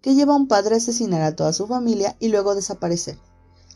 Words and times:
que 0.00 0.14
lleva 0.14 0.34
a 0.34 0.36
un 0.36 0.48
padre 0.48 0.74
a 0.74 0.78
asesinar 0.78 1.22
a 1.22 1.34
toda 1.34 1.52
su 1.52 1.66
familia 1.66 2.16
y 2.20 2.28
luego 2.28 2.54
desaparecer. 2.54 3.18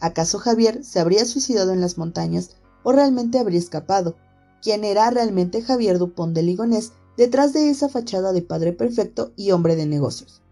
¿Acaso 0.00 0.38
Javier 0.38 0.84
se 0.84 1.00
habría 1.00 1.24
suicidado 1.24 1.72
en 1.72 1.80
las 1.80 1.98
montañas 1.98 2.56
o 2.82 2.92
realmente 2.92 3.38
habría 3.38 3.58
escapado? 3.58 4.16
¿Quién 4.62 4.84
era 4.84 5.10
realmente 5.10 5.62
Javier 5.62 5.98
Dupont 5.98 6.34
de 6.34 6.42
Ligonés 6.42 6.92
detrás 7.16 7.52
de 7.52 7.70
esa 7.70 7.88
fachada 7.88 8.32
de 8.32 8.42
padre 8.42 8.72
perfecto 8.72 9.32
y 9.36 9.50
hombre 9.50 9.76
de 9.76 9.86
negocios? 9.86 10.42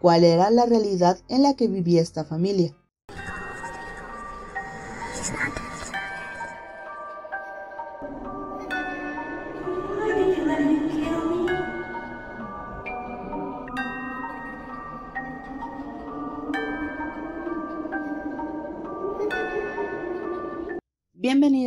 ¿Cuál 0.00 0.24
era 0.24 0.50
la 0.50 0.66
realidad 0.66 1.18
en 1.28 1.42
la 1.42 1.54
que 1.54 1.68
vivía 1.68 2.00
esta 2.00 2.24
familia? 2.24 2.74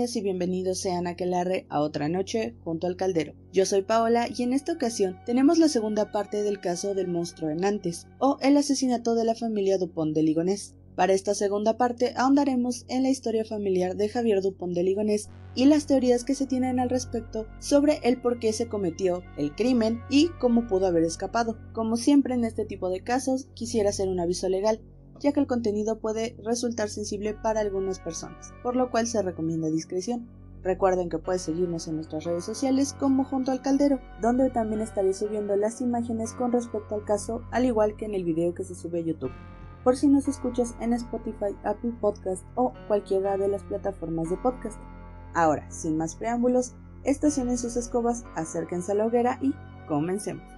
Bienvenidas 0.04 0.18
y 0.18 0.22
bienvenidos 0.22 0.80
sean 0.80 1.08
aquelarre 1.08 1.66
a 1.70 1.80
otra 1.80 2.10
noche 2.10 2.56
junto 2.66 2.88
al 2.88 2.98
caldero. 2.98 3.36
Yo 3.54 3.66
soy 3.66 3.84
Paola 3.84 4.28
y 4.28 4.44
en 4.44 4.52
esta 4.52 4.74
ocasión 4.74 5.18
tenemos 5.26 5.60
la 5.60 5.70
segunda 5.70 6.12
parte 6.12 6.44
del 6.44 6.60
caso 6.60 6.94
del 6.94 7.08
monstruo 7.08 7.48
de 7.48 7.56
Nantes 7.56 8.08
o 8.20 8.38
el 8.42 8.58
asesinato 8.58 9.16
de 9.16 9.24
la 9.24 9.34
familia 9.34 9.78
Dupont 9.78 10.14
de 10.14 10.22
Ligonés. 10.22 10.76
Para 10.98 11.14
esta 11.14 11.34
segunda 11.34 11.78
parte 11.78 12.14
ahondaremos 12.18 12.84
en 12.90 13.04
la 13.04 13.12
historia 13.12 13.46
familiar 13.46 13.96
de 13.96 14.10
Javier 14.10 14.42
Dupont 14.42 14.76
de 14.76 14.84
Ligonés 14.84 15.30
y 15.56 15.66
las 15.66 15.88
teorías 15.88 16.26
que 16.26 16.36
se 16.36 16.48
tienen 16.48 16.82
al 16.82 16.90
respecto 16.90 17.48
sobre 17.60 18.02
el 18.04 18.20
por 18.20 18.40
qué 18.40 18.52
se 18.52 18.68
cometió 18.68 19.24
el 19.38 19.56
crimen 19.56 20.02
y 20.10 20.28
cómo 20.38 20.68
pudo 20.68 20.88
haber 20.88 21.04
escapado. 21.04 21.58
Como 21.72 21.96
siempre 21.96 22.34
en 22.34 22.44
este 22.44 22.66
tipo 22.66 22.90
de 22.90 23.06
casos, 23.06 23.48
quisiera 23.54 23.92
hacer 23.92 24.10
un 24.10 24.20
aviso 24.20 24.50
legal 24.50 24.82
ya 25.24 25.32
que 25.32 25.40
el 25.40 25.48
contenido 25.48 26.00
puede 26.00 26.36
resultar 26.44 26.90
sensible 26.90 27.34
para 27.34 27.62
algunas 27.62 28.00
personas, 28.00 28.54
por 28.62 28.76
lo 28.76 28.92
cual 28.92 29.08
se 29.08 29.22
recomienda 29.22 29.70
discreción. 29.70 30.28
Recuerden 30.62 31.10
que 31.10 31.18
puedes 31.18 31.42
seguirnos 31.42 31.88
en 31.88 31.96
nuestras 31.96 32.26
redes 32.26 32.46
sociales 32.46 32.94
como 32.98 33.24
Junto 33.24 33.52
al 33.52 33.62
Caldero, 33.62 34.00
donde 34.22 34.50
también 34.50 34.82
estaré 34.82 35.14
subiendo 35.14 35.56
las 35.56 35.82
imágenes 35.82 36.34
con 36.34 36.52
respecto 36.52 36.96
al 36.96 37.06
caso, 37.06 37.42
al 37.52 37.66
igual 37.66 37.96
que 37.96 38.06
en 38.06 38.14
el 38.14 38.24
video 38.24 38.54
que 38.54 38.64
se 38.64 38.76
sube 38.76 39.00
a 39.00 39.04
YouTube. 39.04 39.32
Por 39.84 39.98
si 39.98 40.08
nos 40.08 40.28
escuchas 40.28 40.76
en 40.80 40.94
Spotify, 40.94 41.56
Apple 41.64 41.94
Podcast 42.00 42.44
o 42.56 42.74
cualquiera 42.88 43.38
de 43.38 43.48
las 43.48 43.64
plataformas 43.64 44.30
de 44.30 44.38
podcast. 44.38 44.78
Ahora, 45.34 45.70
sin 45.72 45.98
más 45.98 46.16
preámbulos, 46.16 46.76
estacionen 47.04 47.58
sus 47.58 47.76
escobas, 47.76 48.24
acérquense 48.36 48.92
a 48.92 48.96
la 48.96 49.06
hoguera 49.06 49.40
y 49.42 49.54
comencemos. 49.88 50.53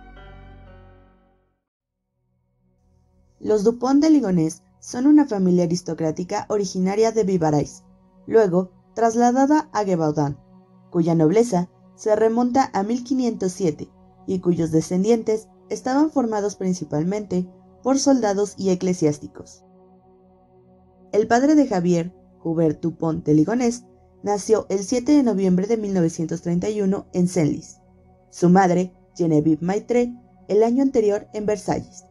Los 3.40 3.64
Dupont 3.64 4.02
de 4.02 4.10
Ligonés 4.10 4.64
son 4.80 5.08
una 5.08 5.26
familia 5.26 5.66
aristocrática 5.66 6.46
originaria 6.48 7.12
de 7.12 7.24
Vivarais, 7.24 7.84
luego 8.28 8.72
trasladada 8.94 9.70
a 9.74 9.84
Gévaudan, 9.84 10.38
cuya 10.90 11.16
nobleza 11.16 11.70
se 11.96 12.16
remonta 12.16 12.70
a 12.74 12.84
1507 12.84 13.90
y 14.26 14.40
cuyos 14.40 14.72
descendientes 14.72 15.48
estaban 15.70 16.12
formados 16.12 16.56
principalmente 16.56 17.48
por 17.84 18.00
soldados 18.00 18.56
y 18.58 18.70
eclesiásticos. 18.70 19.64
El 21.12 21.28
padre 21.28 21.56
de 21.56 21.68
Javier, 21.68 22.14
Hubert 22.44 22.82
Dupont 22.82 23.26
de 23.26 23.34
Ligonés, 23.34 23.84
nació 24.24 24.66
el 24.70 24.84
7 24.84 25.12
de 25.12 25.24
noviembre 25.24 25.68
de 25.68 25.78
1931 25.78 27.06
en 27.14 27.28
Senlis. 27.28 27.78
Su 28.30 28.50
madre, 28.50 28.94
Genevieve 29.16 29.64
Maitre, 29.66 30.14
el 30.48 30.64
año 30.64 30.84
anterior 30.84 31.28
en 31.34 31.46
Versalles. 31.46 32.06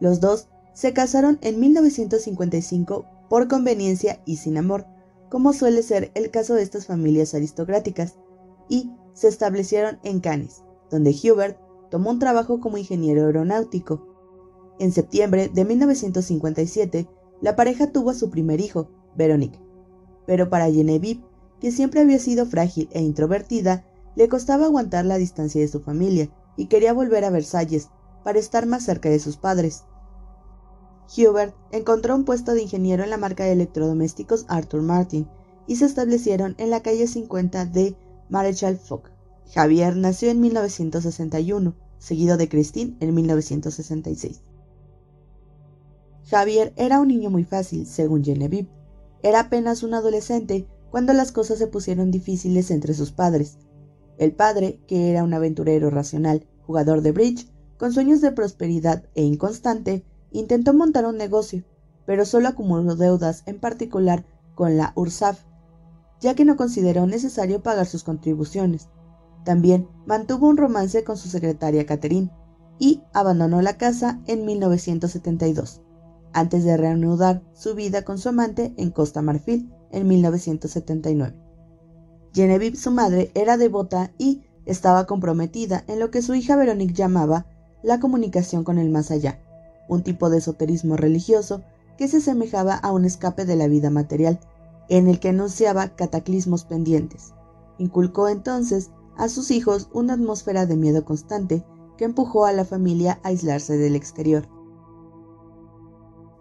Los 0.00 0.20
dos 0.20 0.48
se 0.78 0.92
casaron 0.92 1.40
en 1.42 1.58
1955 1.58 3.04
por 3.28 3.48
conveniencia 3.48 4.22
y 4.24 4.36
sin 4.36 4.56
amor, 4.56 4.86
como 5.28 5.52
suele 5.52 5.82
ser 5.82 6.12
el 6.14 6.30
caso 6.30 6.54
de 6.54 6.62
estas 6.62 6.86
familias 6.86 7.34
aristocráticas, 7.34 8.14
y 8.68 8.92
se 9.12 9.26
establecieron 9.26 9.98
en 10.04 10.20
Cannes, 10.20 10.62
donde 10.88 11.10
Hubert 11.10 11.58
tomó 11.90 12.10
un 12.10 12.20
trabajo 12.20 12.60
como 12.60 12.78
ingeniero 12.78 13.26
aeronáutico. 13.26 14.06
En 14.78 14.92
septiembre 14.92 15.50
de 15.52 15.64
1957, 15.64 17.08
la 17.40 17.56
pareja 17.56 17.90
tuvo 17.90 18.10
a 18.10 18.14
su 18.14 18.30
primer 18.30 18.60
hijo, 18.60 18.88
Veronique, 19.16 19.58
pero 20.26 20.48
para 20.48 20.70
Genevieve, 20.70 21.24
que 21.58 21.72
siempre 21.72 22.02
había 22.02 22.20
sido 22.20 22.46
frágil 22.46 22.88
e 22.92 23.02
introvertida, 23.02 23.84
le 24.14 24.28
costaba 24.28 24.66
aguantar 24.66 25.06
la 25.06 25.18
distancia 25.18 25.60
de 25.60 25.66
su 25.66 25.80
familia 25.80 26.30
y 26.56 26.66
quería 26.66 26.92
volver 26.92 27.24
a 27.24 27.30
Versalles 27.30 27.88
para 28.22 28.38
estar 28.38 28.66
más 28.66 28.84
cerca 28.84 29.08
de 29.08 29.18
sus 29.18 29.38
padres. 29.38 29.82
Hubert 31.16 31.54
encontró 31.72 32.14
un 32.14 32.24
puesto 32.24 32.52
de 32.52 32.62
ingeniero 32.62 33.02
en 33.02 33.10
la 33.10 33.16
marca 33.16 33.44
de 33.44 33.52
electrodomésticos 33.52 34.44
Arthur 34.48 34.82
Martin 34.82 35.26
y 35.66 35.76
se 35.76 35.86
establecieron 35.86 36.54
en 36.58 36.70
la 36.70 36.82
calle 36.82 37.06
50 37.06 37.66
de 37.66 37.96
Marechal 38.28 38.76
Foch. 38.76 39.10
Javier 39.52 39.96
nació 39.96 40.30
en 40.30 40.40
1961, 40.40 41.74
seguido 41.98 42.36
de 42.36 42.48
Christine 42.48 42.96
en 43.00 43.14
1966. 43.14 44.42
Javier 46.24 46.74
era 46.76 47.00
un 47.00 47.08
niño 47.08 47.30
muy 47.30 47.44
fácil, 47.44 47.86
según 47.86 48.22
Genevieve. 48.22 48.68
Era 49.22 49.40
apenas 49.40 49.82
un 49.82 49.94
adolescente 49.94 50.66
cuando 50.90 51.14
las 51.14 51.32
cosas 51.32 51.58
se 51.58 51.66
pusieron 51.66 52.10
difíciles 52.10 52.70
entre 52.70 52.92
sus 52.92 53.12
padres. 53.12 53.58
El 54.18 54.32
padre, 54.32 54.80
que 54.86 55.10
era 55.10 55.24
un 55.24 55.32
aventurero 55.32 55.88
racional, 55.90 56.46
jugador 56.66 57.00
de 57.00 57.12
bridge, 57.12 57.48
con 57.78 57.92
sueños 57.92 58.20
de 58.20 58.32
prosperidad 58.32 59.04
e 59.14 59.22
inconstante, 59.22 60.04
Intentó 60.30 60.74
montar 60.74 61.06
un 61.06 61.16
negocio, 61.16 61.64
pero 62.04 62.24
solo 62.24 62.48
acumuló 62.48 62.96
deudas, 62.96 63.42
en 63.46 63.60
particular 63.60 64.24
con 64.54 64.76
la 64.76 64.92
URSAF, 64.94 65.40
ya 66.20 66.34
que 66.34 66.44
no 66.44 66.56
consideró 66.56 67.06
necesario 67.06 67.62
pagar 67.62 67.86
sus 67.86 68.04
contribuciones. 68.04 68.88
También 69.44 69.88
mantuvo 70.06 70.48
un 70.48 70.56
romance 70.56 71.04
con 71.04 71.16
su 71.16 71.28
secretaria 71.28 71.86
Catherine 71.86 72.30
y 72.78 73.02
abandonó 73.12 73.62
la 73.62 73.78
casa 73.78 74.20
en 74.26 74.44
1972, 74.44 75.80
antes 76.32 76.64
de 76.64 76.76
reanudar 76.76 77.42
su 77.54 77.74
vida 77.74 78.02
con 78.02 78.18
su 78.18 78.28
amante 78.28 78.74
en 78.76 78.90
Costa 78.90 79.22
Marfil 79.22 79.72
en 79.90 80.08
1979. 80.08 81.40
Genevieve, 82.34 82.76
su 82.76 82.90
madre, 82.90 83.30
era 83.34 83.56
devota 83.56 84.12
y 84.18 84.42
estaba 84.66 85.06
comprometida 85.06 85.84
en 85.86 85.98
lo 85.98 86.10
que 86.10 86.20
su 86.20 86.34
hija 86.34 86.56
Veronique 86.56 86.92
llamaba 86.94 87.46
la 87.82 88.00
comunicación 88.00 88.64
con 88.64 88.78
el 88.78 88.90
más 88.90 89.10
allá 89.10 89.40
un 89.88 90.02
tipo 90.02 90.30
de 90.30 90.38
esoterismo 90.38 90.96
religioso 90.96 91.62
que 91.96 92.08
se 92.08 92.18
asemejaba 92.18 92.74
a 92.74 92.92
un 92.92 93.04
escape 93.04 93.44
de 93.44 93.56
la 93.56 93.66
vida 93.66 93.90
material, 93.90 94.38
en 94.88 95.08
el 95.08 95.18
que 95.18 95.30
anunciaba 95.30 95.88
cataclismos 95.96 96.64
pendientes. 96.64 97.34
Inculcó 97.78 98.28
entonces 98.28 98.90
a 99.16 99.28
sus 99.28 99.50
hijos 99.50 99.90
una 99.92 100.14
atmósfera 100.14 100.66
de 100.66 100.76
miedo 100.76 101.04
constante 101.04 101.64
que 101.96 102.04
empujó 102.04 102.46
a 102.46 102.52
la 102.52 102.64
familia 102.64 103.20
a 103.22 103.28
aislarse 103.28 103.76
del 103.76 103.96
exterior. 103.96 104.48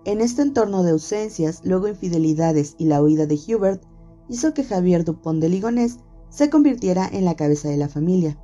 En 0.06 0.22
este 0.22 0.42
entorno 0.42 0.84
de 0.84 0.92
ausencias, 0.92 1.62
luego 1.66 1.88
infidelidades 1.88 2.76
y 2.78 2.86
la 2.86 3.02
huida 3.02 3.26
de 3.26 3.36
Hubert, 3.36 3.84
hizo 4.30 4.54
que 4.54 4.64
Javier 4.64 5.04
Dupont 5.04 5.42
de 5.42 5.50
Ligonés 5.50 6.00
se 6.30 6.50
convirtiera 6.50 7.10
en 7.12 7.26
la 7.26 7.36
cabeza 7.36 7.68
de 7.70 7.78
la 7.78 7.90
familia. 7.90 8.38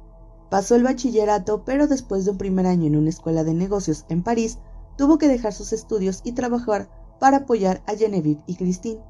Pasó 0.50 0.76
el 0.76 0.84
bachillerato, 0.84 1.64
pero 1.64 1.88
después 1.88 2.26
de 2.26 2.32
un 2.32 2.38
primer 2.38 2.66
año 2.66 2.88
en 2.88 2.98
una 2.98 3.10
escuela 3.10 3.44
de 3.44 3.54
negocios 3.54 4.06
en 4.10 4.24
París, 4.24 4.60
tuvo 4.98 5.18
que 5.18 5.28
dejar 5.28 5.54
sus 5.54 5.74
estudios 5.74 6.22
y 6.24 6.34
trabajar 6.34 6.90
para 7.20 7.38
apoyar 7.38 7.84
a 7.88 7.96
Genevieve 7.96 8.44
y 8.48 8.56
Christine. 8.56 9.02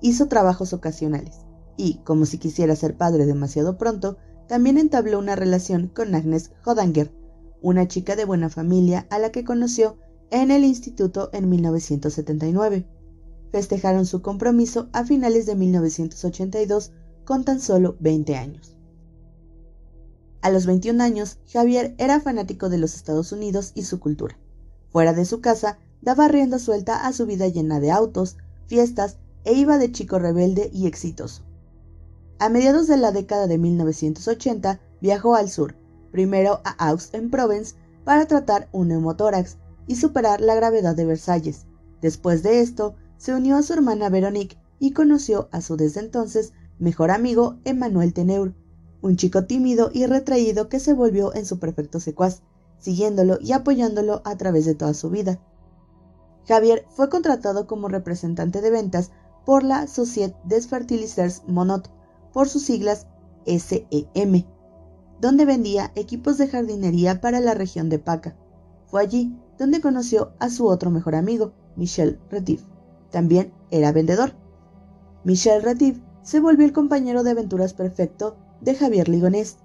Hizo 0.00 0.28
trabajos 0.28 0.72
ocasionales 0.72 1.44
y, 1.76 1.94
como 2.04 2.26
si 2.26 2.38
quisiera 2.38 2.76
ser 2.76 2.96
padre 2.96 3.26
demasiado 3.26 3.78
pronto, 3.78 4.16
también 4.48 4.78
entabló 4.78 5.18
una 5.18 5.36
relación 5.36 5.88
con 5.88 6.14
Agnes 6.14 6.52
Hodanger, 6.64 7.12
una 7.62 7.86
chica 7.88 8.16
de 8.16 8.24
buena 8.24 8.48
familia 8.48 9.06
a 9.10 9.18
la 9.18 9.30
que 9.30 9.44
conoció 9.44 9.96
en 10.30 10.50
el 10.50 10.64
instituto 10.64 11.30
en 11.32 11.48
1979. 11.48 12.86
Festejaron 13.52 14.06
su 14.06 14.22
compromiso 14.22 14.88
a 14.92 15.04
finales 15.04 15.46
de 15.46 15.56
1982 15.56 16.92
con 17.24 17.44
tan 17.44 17.60
solo 17.60 17.96
20 18.00 18.36
años. 18.36 18.76
A 20.42 20.50
los 20.50 20.66
21 20.66 21.02
años, 21.02 21.38
Javier 21.46 21.94
era 21.98 22.20
fanático 22.20 22.68
de 22.68 22.78
los 22.78 22.94
Estados 22.94 23.32
Unidos 23.32 23.72
y 23.74 23.82
su 23.82 24.00
cultura. 24.00 24.38
Fuera 24.90 25.12
de 25.12 25.24
su 25.24 25.40
casa, 25.40 25.78
daba 26.02 26.28
rienda 26.28 26.58
suelta 26.58 27.06
a 27.06 27.12
su 27.12 27.26
vida 27.26 27.48
llena 27.48 27.80
de 27.80 27.90
autos, 27.90 28.36
fiestas 28.66 29.18
e 29.44 29.54
iba 29.54 29.78
de 29.78 29.92
chico 29.92 30.18
rebelde 30.18 30.70
y 30.72 30.86
exitoso. 30.86 31.42
A 32.38 32.48
mediados 32.48 32.86
de 32.86 32.96
la 32.96 33.12
década 33.12 33.46
de 33.46 33.58
1980 33.58 34.80
viajó 35.00 35.34
al 35.34 35.50
sur, 35.50 35.74
primero 36.10 36.60
a 36.64 36.88
Aix-en-Provence 36.88 37.74
para 38.04 38.26
tratar 38.26 38.68
un 38.72 38.88
neumotórax 38.88 39.58
y 39.86 39.96
superar 39.96 40.40
la 40.40 40.54
gravedad 40.54 40.96
de 40.96 41.04
Versalles. 41.04 41.66
Después 42.00 42.42
de 42.42 42.60
esto, 42.60 42.94
se 43.18 43.34
unió 43.34 43.56
a 43.56 43.62
su 43.62 43.74
hermana 43.74 44.08
Veronique 44.08 44.56
y 44.78 44.92
conoció 44.92 45.48
a 45.52 45.60
su 45.60 45.76
desde 45.76 46.00
entonces 46.00 46.52
mejor 46.78 47.10
amigo 47.10 47.58
Emmanuel 47.64 48.14
Teneur, 48.14 48.54
un 49.02 49.16
chico 49.16 49.44
tímido 49.44 49.90
y 49.92 50.06
retraído 50.06 50.68
que 50.68 50.80
se 50.80 50.94
volvió 50.94 51.34
en 51.34 51.44
su 51.44 51.58
perfecto 51.58 52.00
secuaz, 52.00 52.42
siguiéndolo 52.80 53.38
y 53.40 53.52
apoyándolo 53.52 54.22
a 54.24 54.36
través 54.36 54.64
de 54.64 54.74
toda 54.74 54.94
su 54.94 55.10
vida. 55.10 55.38
Javier 56.48 56.84
fue 56.88 57.08
contratado 57.08 57.66
como 57.66 57.88
representante 57.88 58.60
de 58.60 58.70
ventas 58.70 59.12
por 59.46 59.62
la 59.62 59.86
Société 59.86 60.36
des 60.44 60.66
Fertilisers 60.66 61.42
Monod, 61.46 61.84
por 62.32 62.48
sus 62.48 62.62
siglas 62.62 63.06
SEM, 63.46 64.44
donde 65.20 65.44
vendía 65.44 65.92
equipos 65.94 66.38
de 66.38 66.48
jardinería 66.48 67.20
para 67.20 67.40
la 67.40 67.54
región 67.54 67.88
de 67.88 67.98
Paca. 67.98 68.36
Fue 68.86 69.00
allí 69.02 69.36
donde 69.58 69.80
conoció 69.80 70.32
a 70.38 70.50
su 70.50 70.66
otro 70.66 70.90
mejor 70.90 71.14
amigo, 71.14 71.52
Michel 71.76 72.18
Retif. 72.30 72.64
También 73.10 73.52
era 73.70 73.92
vendedor. 73.92 74.34
Michel 75.24 75.62
Retif 75.62 76.00
se 76.22 76.40
volvió 76.40 76.64
el 76.64 76.72
compañero 76.72 77.22
de 77.22 77.30
aventuras 77.30 77.74
perfecto 77.74 78.36
de 78.60 78.74
Javier 78.74 79.08
Ligonés, 79.08 79.58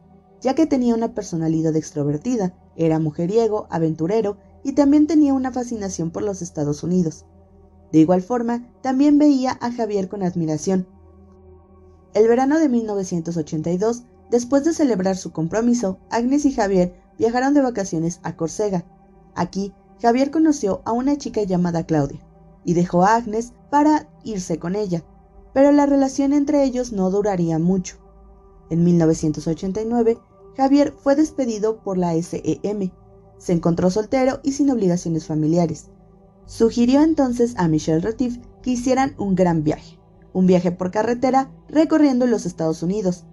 ya 0.45 0.53
que 0.53 0.67
tenía 0.67 0.93
una 0.93 1.15
personalidad 1.15 1.75
extrovertida, 1.75 2.53
era 2.75 2.99
mujeriego, 2.99 3.65
aventurero 3.71 4.37
y 4.63 4.73
también 4.73 5.07
tenía 5.07 5.33
una 5.33 5.51
fascinación 5.51 6.11
por 6.11 6.21
los 6.21 6.43
Estados 6.43 6.83
Unidos. 6.83 7.25
De 7.91 7.97
igual 7.97 8.21
forma, 8.21 8.71
también 8.83 9.17
veía 9.17 9.57
a 9.59 9.71
Javier 9.71 10.07
con 10.07 10.21
admiración. 10.21 10.87
El 12.13 12.27
verano 12.27 12.59
de 12.59 12.69
1982, 12.69 14.03
después 14.29 14.63
de 14.63 14.73
celebrar 14.73 15.17
su 15.17 15.31
compromiso, 15.31 15.97
Agnes 16.11 16.45
y 16.45 16.51
Javier 16.51 16.93
viajaron 17.17 17.55
de 17.55 17.63
vacaciones 17.63 18.19
a 18.21 18.37
Córcega. 18.37 18.85
Aquí, 19.33 19.73
Javier 19.99 20.29
conoció 20.29 20.83
a 20.85 20.91
una 20.91 21.17
chica 21.17 21.41
llamada 21.41 21.87
Claudia 21.87 22.19
y 22.63 22.75
dejó 22.75 23.03
a 23.03 23.15
Agnes 23.15 23.53
para 23.71 24.07
irse 24.23 24.59
con 24.59 24.75
ella, 24.75 25.03
pero 25.55 25.71
la 25.71 25.87
relación 25.87 26.33
entre 26.33 26.63
ellos 26.65 26.91
no 26.91 27.09
duraría 27.09 27.57
mucho. 27.57 27.97
En 28.69 28.83
1989, 28.83 30.19
Javier 30.57 30.93
fue 30.93 31.15
despedido 31.15 31.81
por 31.83 31.97
la 31.97 32.13
SEM. 32.13 32.91
Se 33.37 33.51
encontró 33.51 33.89
soltero 33.89 34.39
y 34.41 34.53
sin 34.53 34.69
obligaciones 34.69 35.25
familiares. 35.25 35.89
Sugirió 36.45 37.01
entonces 37.01 37.55
a 37.57 37.67
Michelle 37.67 37.99
Retif 37.99 38.37
que 38.61 38.71
hicieran 38.71 39.15
un 39.17 39.35
gran 39.35 39.63
viaje, 39.63 39.99
un 40.31 40.47
viaje 40.47 40.71
por 40.71 40.91
carretera 40.91 41.51
recorriendo 41.67 42.25
los 42.25 42.45
Estados 42.45 42.83
Unidos. 42.83 43.25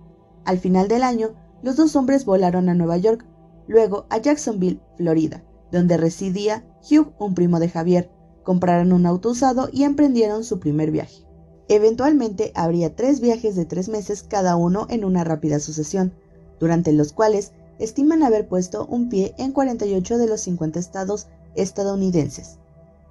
Al 0.45 0.59
final 0.59 0.89
del 0.89 1.05
año, 1.05 1.35
los 1.63 1.77
dos 1.77 1.95
hombres 1.95 2.25
volaron 2.25 2.69
a 2.69 2.75
Nueva 2.75 2.97
York, 2.97 3.25
luego 3.69 4.07
a 4.11 4.19
Jacksonville, 4.19 4.81
Florida, 4.97 5.45
donde 5.71 5.97
residía 5.97 6.67
Hugh, 6.91 7.13
un 7.21 7.35
primo 7.35 7.61
de 7.61 7.69
Javier. 7.69 8.11
Compraron 8.43 8.93
un 8.93 9.07
auto 9.07 9.31
usado 9.31 9.69
y 9.73 9.85
emprendieron 9.85 10.43
su 10.43 10.59
primer 10.59 10.91
viaje. 10.91 11.25
Eventualmente 11.69 12.51
habría 12.57 12.97
tres 12.97 13.21
viajes 13.21 13.55
de 13.55 13.65
tres 13.65 13.89
meses 13.89 14.25
cada 14.25 14.57
uno 14.57 14.87
en 14.91 15.05
una 15.05 15.23
rápida 15.23 15.61
sucesión 15.61 16.13
durante 16.62 16.93
los 16.93 17.12
cuales 17.12 17.50
estiman 17.81 18.23
haber 18.23 18.47
puesto 18.47 18.87
un 18.87 19.09
pie 19.09 19.35
en 19.37 19.50
48 19.50 20.17
de 20.17 20.29
los 20.29 20.43
50 20.43 20.79
estados 20.79 21.26
estadounidenses. 21.56 22.61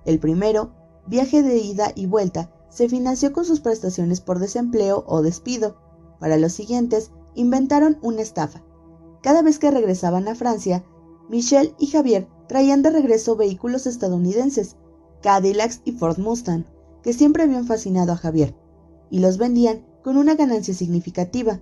El 0.05 0.19
primero, 0.19 0.71
viaje 1.05 1.43
de 1.43 1.57
ida 1.57 1.91
y 1.93 2.05
vuelta, 2.05 2.49
se 2.69 2.87
financió 2.87 3.33
con 3.33 3.43
sus 3.43 3.59
prestaciones 3.59 4.21
por 4.21 4.39
desempleo 4.39 5.03
o 5.05 5.21
despido. 5.21 5.75
Para 6.17 6.37
los 6.37 6.53
siguientes, 6.53 7.11
inventaron 7.35 7.97
una 8.01 8.21
estafa. 8.21 8.63
Cada 9.21 9.41
vez 9.41 9.59
que 9.59 9.69
regresaban 9.69 10.29
a 10.29 10.35
Francia, 10.35 10.85
Michelle 11.27 11.75
y 11.77 11.87
Javier 11.87 12.29
traían 12.47 12.83
de 12.83 12.91
regreso 12.91 13.35
vehículos 13.35 13.85
estadounidenses, 13.85 14.77
Cadillacs 15.21 15.81
y 15.83 15.91
Ford 15.91 16.19
Mustang, 16.19 16.67
que 17.03 17.11
siempre 17.11 17.43
habían 17.43 17.65
fascinado 17.65 18.13
a 18.13 18.17
Javier, 18.17 18.55
y 19.09 19.19
los 19.19 19.37
vendían 19.37 19.85
con 20.05 20.15
una 20.15 20.35
ganancia 20.35 20.73
significativa. 20.73 21.59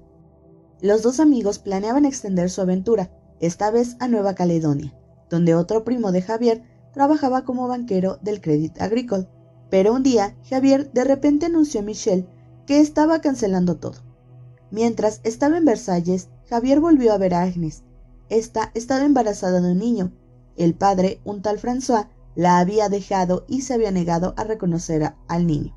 Los 0.81 1.02
dos 1.02 1.20
amigos 1.20 1.60
planeaban 1.60 2.06
extender 2.06 2.50
su 2.50 2.62
aventura, 2.62 3.12
esta 3.42 3.70
vez 3.70 3.98
a 4.00 4.08
Nueva 4.08 4.34
Caledonia, 4.34 4.98
donde 5.30 5.54
otro 5.54 5.84
primo 5.84 6.14
de 6.14 6.22
Javier 6.22 6.64
trabajaba 6.94 7.44
como 7.44 7.68
banquero 7.68 8.18
del 8.22 8.40
Crédit 8.40 8.81
Agricole. 8.81 9.28
Pero 9.70 9.94
un 9.94 10.04
día, 10.04 10.38
Javier 10.50 10.90
de 10.94 11.04
repente 11.04 11.48
anunció 11.48 11.81
a 11.81 11.84
Michelle 11.84 12.28
que 12.66 12.80
estaba 12.80 13.20
cancelando 13.20 13.76
todo. 13.76 13.98
Mientras 14.72 15.20
estaba 15.26 15.58
en 15.58 15.66
Versalles, 15.66 16.30
Javier 16.50 16.80
volvió 16.80 17.12
a 17.12 17.18
ver 17.18 17.34
a 17.34 17.42
Agnes. 17.42 17.84
Esta 18.30 18.72
estaba 18.74 19.04
embarazada 19.04 19.60
de 19.60 19.74
un 19.74 19.80
niño. 19.80 20.14
El 20.56 20.76
padre, 20.76 21.20
un 21.26 21.42
tal 21.42 21.60
François, 21.60 22.08
la 22.36 22.58
había 22.58 22.88
dejado 22.88 23.44
y 23.50 23.62
se 23.62 23.74
había 23.74 23.92
negado 23.92 24.34
a 24.38 24.46
reconocer 24.46 25.14
al 25.28 25.46
niño. 25.46 25.76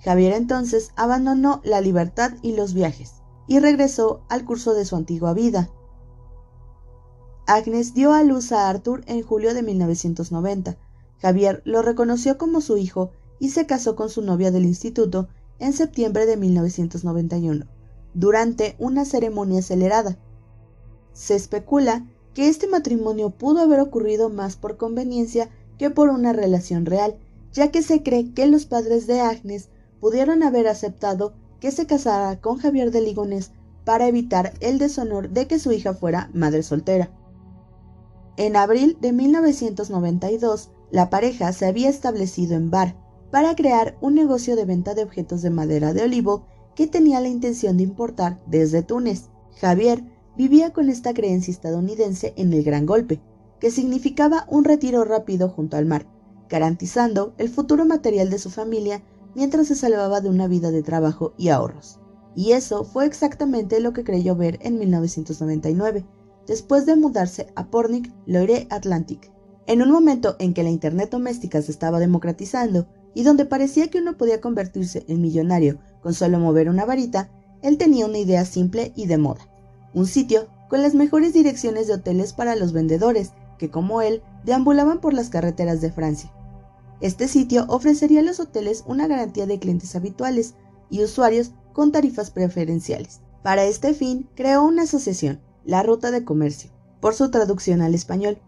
Javier 0.00 0.32
entonces 0.32 0.90
abandonó 0.96 1.60
la 1.62 1.80
libertad 1.80 2.32
y 2.42 2.56
los 2.56 2.74
viajes 2.74 3.19
y 3.50 3.58
regresó 3.58 4.22
al 4.28 4.44
curso 4.44 4.74
de 4.74 4.84
su 4.84 4.94
antigua 4.94 5.34
vida. 5.34 5.72
Agnes 7.48 7.94
dio 7.94 8.12
a 8.12 8.22
luz 8.22 8.52
a 8.52 8.68
Arthur 8.68 9.02
en 9.08 9.24
julio 9.24 9.54
de 9.54 9.64
1990. 9.64 10.78
Javier 11.18 11.60
lo 11.64 11.82
reconoció 11.82 12.38
como 12.38 12.60
su 12.60 12.76
hijo 12.76 13.10
y 13.40 13.48
se 13.48 13.66
casó 13.66 13.96
con 13.96 14.08
su 14.08 14.22
novia 14.22 14.52
del 14.52 14.66
instituto 14.66 15.26
en 15.58 15.72
septiembre 15.72 16.26
de 16.26 16.36
1991, 16.36 17.66
durante 18.14 18.76
una 18.78 19.04
ceremonia 19.04 19.58
acelerada. 19.58 20.16
Se 21.12 21.34
especula 21.34 22.06
que 22.34 22.48
este 22.48 22.68
matrimonio 22.68 23.30
pudo 23.30 23.62
haber 23.62 23.80
ocurrido 23.80 24.28
más 24.30 24.54
por 24.54 24.76
conveniencia 24.76 25.50
que 25.76 25.90
por 25.90 26.10
una 26.10 26.32
relación 26.32 26.86
real, 26.86 27.18
ya 27.52 27.72
que 27.72 27.82
se 27.82 28.04
cree 28.04 28.32
que 28.32 28.46
los 28.46 28.66
padres 28.66 29.08
de 29.08 29.22
Agnes 29.22 29.70
pudieron 29.98 30.44
haber 30.44 30.68
aceptado 30.68 31.34
que 31.60 31.70
se 31.70 31.86
casara 31.86 32.40
con 32.40 32.58
Javier 32.58 32.90
de 32.90 33.00
Ligones 33.00 33.52
para 33.84 34.08
evitar 34.08 34.54
el 34.60 34.78
deshonor 34.78 35.30
de 35.30 35.46
que 35.46 35.58
su 35.58 35.72
hija 35.72 35.94
fuera 35.94 36.30
madre 36.32 36.62
soltera. 36.62 37.10
En 38.36 38.56
abril 38.56 38.96
de 39.00 39.12
1992, 39.12 40.70
la 40.90 41.10
pareja 41.10 41.52
se 41.52 41.66
había 41.66 41.88
establecido 41.88 42.56
en 42.56 42.70
Bar 42.70 42.96
para 43.30 43.54
crear 43.54 43.96
un 44.00 44.14
negocio 44.14 44.56
de 44.56 44.64
venta 44.64 44.94
de 44.94 45.02
objetos 45.02 45.42
de 45.42 45.50
madera 45.50 45.92
de 45.92 46.02
olivo 46.02 46.46
que 46.74 46.86
tenía 46.86 47.20
la 47.20 47.28
intención 47.28 47.76
de 47.76 47.84
importar 47.84 48.40
desde 48.46 48.82
Túnez. 48.82 49.28
Javier 49.60 50.02
vivía 50.36 50.72
con 50.72 50.88
esta 50.88 51.12
creencia 51.12 51.52
estadounidense 51.52 52.32
en 52.36 52.52
el 52.52 52.64
gran 52.64 52.86
golpe, 52.86 53.20
que 53.58 53.70
significaba 53.70 54.46
un 54.48 54.64
retiro 54.64 55.04
rápido 55.04 55.48
junto 55.48 55.76
al 55.76 55.86
mar, 55.86 56.06
garantizando 56.48 57.34
el 57.38 57.50
futuro 57.50 57.84
material 57.84 58.30
de 58.30 58.38
su 58.38 58.50
familia 58.50 59.02
mientras 59.34 59.68
se 59.68 59.74
salvaba 59.74 60.20
de 60.20 60.28
una 60.28 60.48
vida 60.48 60.70
de 60.70 60.82
trabajo 60.82 61.34
y 61.36 61.48
ahorros. 61.48 61.98
Y 62.34 62.52
eso 62.52 62.84
fue 62.84 63.06
exactamente 63.06 63.80
lo 63.80 63.92
que 63.92 64.04
creyó 64.04 64.36
ver 64.36 64.58
en 64.62 64.78
1999, 64.78 66.04
después 66.46 66.86
de 66.86 66.96
mudarse 66.96 67.48
a 67.56 67.66
Pornic, 67.66 68.12
Loire 68.26 68.66
Atlantic. 68.70 69.30
En 69.66 69.82
un 69.82 69.90
momento 69.90 70.36
en 70.38 70.54
que 70.54 70.62
la 70.62 70.70
Internet 70.70 71.10
doméstica 71.10 71.62
se 71.62 71.70
estaba 71.70 72.00
democratizando 72.00 72.86
y 73.14 73.22
donde 73.22 73.44
parecía 73.44 73.88
que 73.88 73.98
uno 73.98 74.16
podía 74.16 74.40
convertirse 74.40 75.04
en 75.08 75.20
millonario 75.20 75.78
con 76.02 76.14
solo 76.14 76.38
mover 76.38 76.68
una 76.68 76.84
varita, 76.84 77.30
él 77.62 77.76
tenía 77.76 78.06
una 78.06 78.18
idea 78.18 78.44
simple 78.44 78.92
y 78.96 79.06
de 79.06 79.18
moda. 79.18 79.46
Un 79.92 80.06
sitio 80.06 80.48
con 80.68 80.82
las 80.82 80.94
mejores 80.94 81.32
direcciones 81.32 81.88
de 81.88 81.94
hoteles 81.94 82.32
para 82.32 82.56
los 82.56 82.72
vendedores, 82.72 83.32
que 83.58 83.70
como 83.70 84.02
él, 84.02 84.22
deambulaban 84.44 85.00
por 85.00 85.12
las 85.12 85.28
carreteras 85.28 85.80
de 85.80 85.92
Francia. 85.92 86.32
Este 87.00 87.28
sitio 87.28 87.64
ofrecería 87.68 88.20
a 88.20 88.22
los 88.22 88.40
hoteles 88.40 88.84
una 88.86 89.06
garantía 89.06 89.46
de 89.46 89.58
clientes 89.58 89.96
habituales 89.96 90.54
y 90.90 91.02
usuarios 91.02 91.52
con 91.72 91.92
tarifas 91.92 92.30
preferenciales. 92.30 93.20
Para 93.42 93.64
este 93.64 93.94
fin, 93.94 94.28
creó 94.34 94.62
una 94.62 94.82
asociación, 94.82 95.40
la 95.64 95.82
Ruta 95.82 96.10
de 96.10 96.24
Comercio, 96.24 96.70
por 97.00 97.14
su 97.14 97.30
traducción 97.30 97.80
al 97.80 97.94
español. 97.94 98.38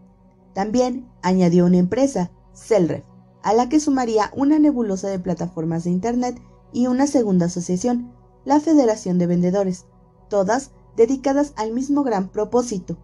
También 0.53 1.09
añadió 1.23 1.65
una 1.65 1.77
empresa, 1.77 2.29
Celref, 2.53 3.03
a 3.41 3.53
la 3.53 3.69
que 3.69 3.79
sumaría 3.79 4.31
una 4.35 4.59
nebulosa 4.59 5.07
de 5.09 5.19
plataformas 5.19 5.83
de 5.83 5.89
Internet 5.89 6.39
y 6.71 6.87
una 6.87 7.07
segunda 7.07 7.47
asociación, 7.47 8.13
la 8.45 8.59
Federación 8.59 9.17
de 9.17 9.27
Vendedores, 9.27 9.85
todas 10.29 10.71
dedicadas 10.95 11.53
al 11.55 11.71
mismo 11.71 12.03
gran 12.03 12.29
propósito. 12.29 12.97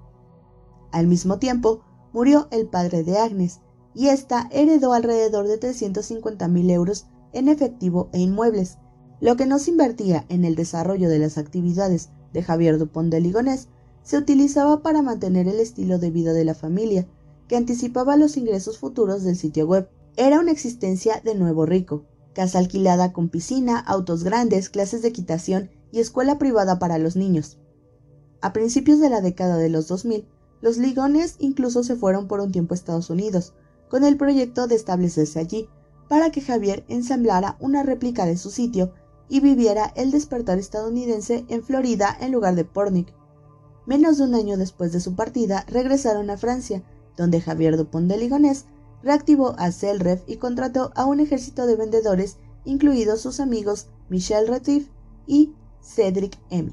Al 0.91 1.07
mismo 1.07 1.39
tiempo, 1.39 1.81
murió 2.13 2.47
el 2.51 2.67
padre 2.67 3.03
de 3.03 3.17
Agnes, 3.17 3.61
y 3.99 4.07
ésta 4.07 4.47
heredó 4.53 4.93
alrededor 4.93 5.49
de 5.49 5.57
350 5.57 6.47
mil 6.47 6.69
euros 6.69 7.07
en 7.33 7.49
efectivo 7.49 8.09
e 8.13 8.19
inmuebles, 8.19 8.77
lo 9.19 9.35
que 9.35 9.45
no 9.45 9.59
se 9.59 9.71
invertía 9.71 10.25
en 10.29 10.45
el 10.45 10.55
desarrollo 10.55 11.09
de 11.09 11.19
las 11.19 11.37
actividades 11.37 12.07
de 12.31 12.41
Javier 12.41 12.77
Dupont 12.77 13.11
de 13.11 13.19
Ligonnès 13.19 13.67
se 14.01 14.17
utilizaba 14.17 14.81
para 14.83 15.01
mantener 15.01 15.49
el 15.49 15.59
estilo 15.59 15.99
de 15.99 16.11
vida 16.11 16.31
de 16.31 16.45
la 16.45 16.53
familia, 16.53 17.09
que 17.49 17.57
anticipaba 17.57 18.15
los 18.15 18.37
ingresos 18.37 18.79
futuros 18.79 19.23
del 19.23 19.35
sitio 19.35 19.67
web. 19.67 19.89
Era 20.15 20.39
una 20.39 20.51
existencia 20.51 21.19
de 21.25 21.35
nuevo 21.35 21.65
rico, 21.65 22.05
casa 22.33 22.59
alquilada 22.59 23.11
con 23.11 23.27
piscina, 23.27 23.79
autos 23.79 24.23
grandes, 24.23 24.69
clases 24.69 25.01
de 25.01 25.09
equitación 25.09 25.71
y 25.91 25.99
escuela 25.99 26.37
privada 26.37 26.79
para 26.79 26.99
los 26.99 27.17
niños. 27.17 27.59
A 28.39 28.53
principios 28.53 29.01
de 29.01 29.09
la 29.09 29.19
década 29.19 29.57
de 29.57 29.67
los 29.67 29.89
2000, 29.89 30.25
los 30.61 30.77
Ligones 30.77 31.35
incluso 31.39 31.83
se 31.83 31.97
fueron 31.97 32.29
por 32.29 32.39
un 32.39 32.53
tiempo 32.53 32.73
a 32.73 32.77
Estados 32.77 33.09
Unidos, 33.09 33.53
con 33.89 34.03
el 34.03 34.17
proyecto 34.17 34.67
de 34.67 34.75
establecerse 34.75 35.39
allí, 35.39 35.67
para 36.07 36.31
que 36.31 36.41
Javier 36.41 36.85
ensamblara 36.87 37.57
una 37.59 37.83
réplica 37.83 38.25
de 38.25 38.37
su 38.37 38.49
sitio 38.49 38.93
y 39.29 39.39
viviera 39.41 39.93
el 39.95 40.11
despertar 40.11 40.57
estadounidense 40.57 41.45
en 41.49 41.63
Florida 41.63 42.15
en 42.19 42.31
lugar 42.31 42.55
de 42.55 42.65
Pornic. 42.65 43.13
Menos 43.85 44.17
de 44.17 44.23
un 44.23 44.35
año 44.35 44.57
después 44.57 44.91
de 44.91 44.99
su 44.99 45.15
partida 45.15 45.65
regresaron 45.67 46.29
a 46.29 46.37
Francia, 46.37 46.83
donde 47.15 47.41
Javier 47.41 47.77
Dupont 47.77 48.09
de 48.09 48.17
Ligonnès 48.17 48.65
reactivó 49.03 49.55
a 49.57 49.71
Celref 49.71 50.23
y 50.27 50.37
contrató 50.37 50.91
a 50.95 51.05
un 51.05 51.19
ejército 51.19 51.65
de 51.65 51.75
vendedores, 51.75 52.37
incluidos 52.65 53.21
sus 53.21 53.39
amigos 53.39 53.87
Michel 54.09 54.47
Retif 54.47 54.89
y 55.27 55.53
Cedric 55.81 56.37
M. 56.49 56.71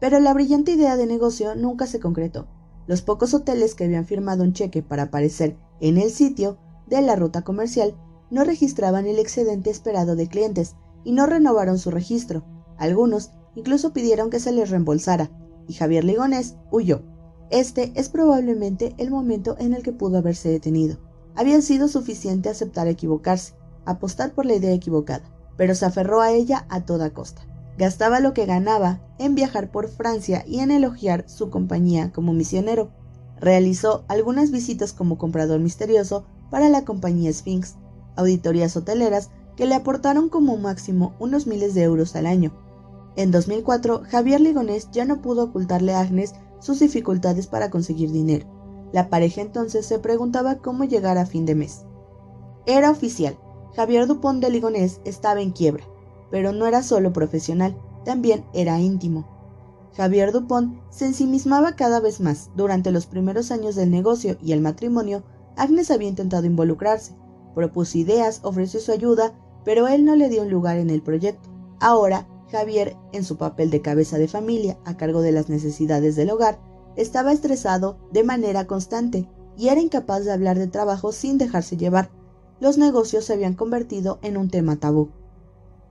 Pero 0.00 0.20
la 0.20 0.34
brillante 0.34 0.72
idea 0.72 0.96
de 0.96 1.06
negocio 1.06 1.54
nunca 1.54 1.86
se 1.86 2.00
concretó. 2.00 2.46
Los 2.88 3.02
pocos 3.02 3.34
hoteles 3.34 3.74
que 3.74 3.84
habían 3.84 4.06
firmado 4.06 4.42
un 4.42 4.54
cheque 4.54 4.82
para 4.82 5.04
aparecer 5.04 5.58
en 5.78 5.98
el 5.98 6.10
sitio 6.10 6.56
de 6.86 7.02
la 7.02 7.16
ruta 7.16 7.42
comercial 7.42 7.94
no 8.30 8.44
registraban 8.44 9.06
el 9.06 9.18
excedente 9.18 9.68
esperado 9.68 10.16
de 10.16 10.26
clientes 10.26 10.74
y 11.04 11.12
no 11.12 11.26
renovaron 11.26 11.78
su 11.78 11.90
registro. 11.90 12.44
Algunos 12.78 13.30
incluso 13.54 13.92
pidieron 13.92 14.30
que 14.30 14.40
se 14.40 14.52
les 14.52 14.70
reembolsara, 14.70 15.30
y 15.68 15.74
Javier 15.74 16.02
Ligonés 16.02 16.56
huyó. 16.72 17.02
Este 17.50 17.92
es 17.94 18.08
probablemente 18.08 18.94
el 18.96 19.10
momento 19.10 19.56
en 19.58 19.74
el 19.74 19.82
que 19.82 19.92
pudo 19.92 20.16
haberse 20.16 20.48
detenido. 20.48 20.96
Había 21.34 21.60
sido 21.60 21.88
suficiente 21.88 22.48
aceptar 22.48 22.88
equivocarse, 22.88 23.52
apostar 23.84 24.32
por 24.32 24.46
la 24.46 24.54
idea 24.54 24.72
equivocada, 24.72 25.30
pero 25.58 25.74
se 25.74 25.84
aferró 25.84 26.22
a 26.22 26.32
ella 26.32 26.64
a 26.70 26.86
toda 26.86 27.10
costa. 27.10 27.42
Gastaba 27.78 28.18
lo 28.18 28.34
que 28.34 28.44
ganaba 28.44 28.98
en 29.20 29.36
viajar 29.36 29.70
por 29.70 29.86
Francia 29.88 30.42
y 30.44 30.58
en 30.58 30.72
elogiar 30.72 31.28
su 31.28 31.48
compañía 31.48 32.10
como 32.12 32.32
misionero. 32.32 32.90
Realizó 33.38 34.04
algunas 34.08 34.50
visitas 34.50 34.92
como 34.92 35.16
comprador 35.16 35.60
misterioso 35.60 36.24
para 36.50 36.68
la 36.68 36.84
compañía 36.84 37.32
Sphinx, 37.32 37.76
auditorías 38.16 38.76
hoteleras 38.76 39.30
que 39.56 39.66
le 39.66 39.76
aportaron 39.76 40.28
como 40.28 40.56
máximo 40.56 41.14
unos 41.20 41.46
miles 41.46 41.72
de 41.74 41.84
euros 41.84 42.16
al 42.16 42.26
año. 42.26 42.52
En 43.14 43.30
2004, 43.30 44.02
Javier 44.10 44.40
Ligonés 44.40 44.88
ya 44.90 45.04
no 45.04 45.22
pudo 45.22 45.44
ocultarle 45.44 45.94
a 45.94 46.00
Agnes 46.00 46.34
sus 46.58 46.80
dificultades 46.80 47.46
para 47.46 47.70
conseguir 47.70 48.10
dinero. 48.10 48.48
La 48.92 49.08
pareja 49.08 49.40
entonces 49.40 49.86
se 49.86 50.00
preguntaba 50.00 50.56
cómo 50.56 50.82
llegar 50.82 51.16
a 51.16 51.26
fin 51.26 51.46
de 51.46 51.54
mes. 51.54 51.84
Era 52.66 52.90
oficial, 52.90 53.38
Javier 53.76 54.08
Dupont 54.08 54.42
de 54.42 54.50
Ligonés 54.50 55.00
estaba 55.04 55.40
en 55.40 55.52
quiebra 55.52 55.84
pero 56.30 56.52
no 56.52 56.66
era 56.66 56.82
solo 56.82 57.12
profesional, 57.12 57.76
también 58.04 58.44
era 58.52 58.80
íntimo. 58.80 59.26
Javier 59.96 60.32
Dupont 60.32 60.78
se 60.90 61.06
ensimismaba 61.06 61.74
cada 61.74 62.00
vez 62.00 62.20
más. 62.20 62.50
Durante 62.54 62.92
los 62.92 63.06
primeros 63.06 63.50
años 63.50 63.74
del 63.74 63.90
negocio 63.90 64.36
y 64.40 64.52
el 64.52 64.60
matrimonio, 64.60 65.24
Agnes 65.56 65.90
había 65.90 66.08
intentado 66.08 66.46
involucrarse, 66.46 67.16
propuso 67.54 67.98
ideas, 67.98 68.40
ofreció 68.44 68.78
su 68.78 68.92
ayuda, 68.92 69.32
pero 69.64 69.88
él 69.88 70.04
no 70.04 70.14
le 70.14 70.28
dio 70.28 70.42
un 70.42 70.50
lugar 70.50 70.78
en 70.78 70.90
el 70.90 71.02
proyecto. 71.02 71.48
Ahora, 71.80 72.28
Javier, 72.50 72.96
en 73.12 73.24
su 73.24 73.36
papel 73.36 73.70
de 73.70 73.82
cabeza 73.82 74.18
de 74.18 74.28
familia 74.28 74.78
a 74.84 74.96
cargo 74.96 75.20
de 75.20 75.32
las 75.32 75.48
necesidades 75.48 76.16
del 76.16 76.30
hogar, 76.30 76.60
estaba 76.96 77.32
estresado 77.32 77.98
de 78.12 78.24
manera 78.24 78.66
constante 78.66 79.28
y 79.56 79.68
era 79.68 79.80
incapaz 79.80 80.24
de 80.24 80.32
hablar 80.32 80.58
de 80.58 80.68
trabajo 80.68 81.12
sin 81.12 81.38
dejarse 81.38 81.76
llevar. 81.76 82.10
Los 82.60 82.78
negocios 82.78 83.24
se 83.24 83.34
habían 83.34 83.54
convertido 83.54 84.18
en 84.22 84.36
un 84.36 84.48
tema 84.48 84.76
tabú. 84.76 85.10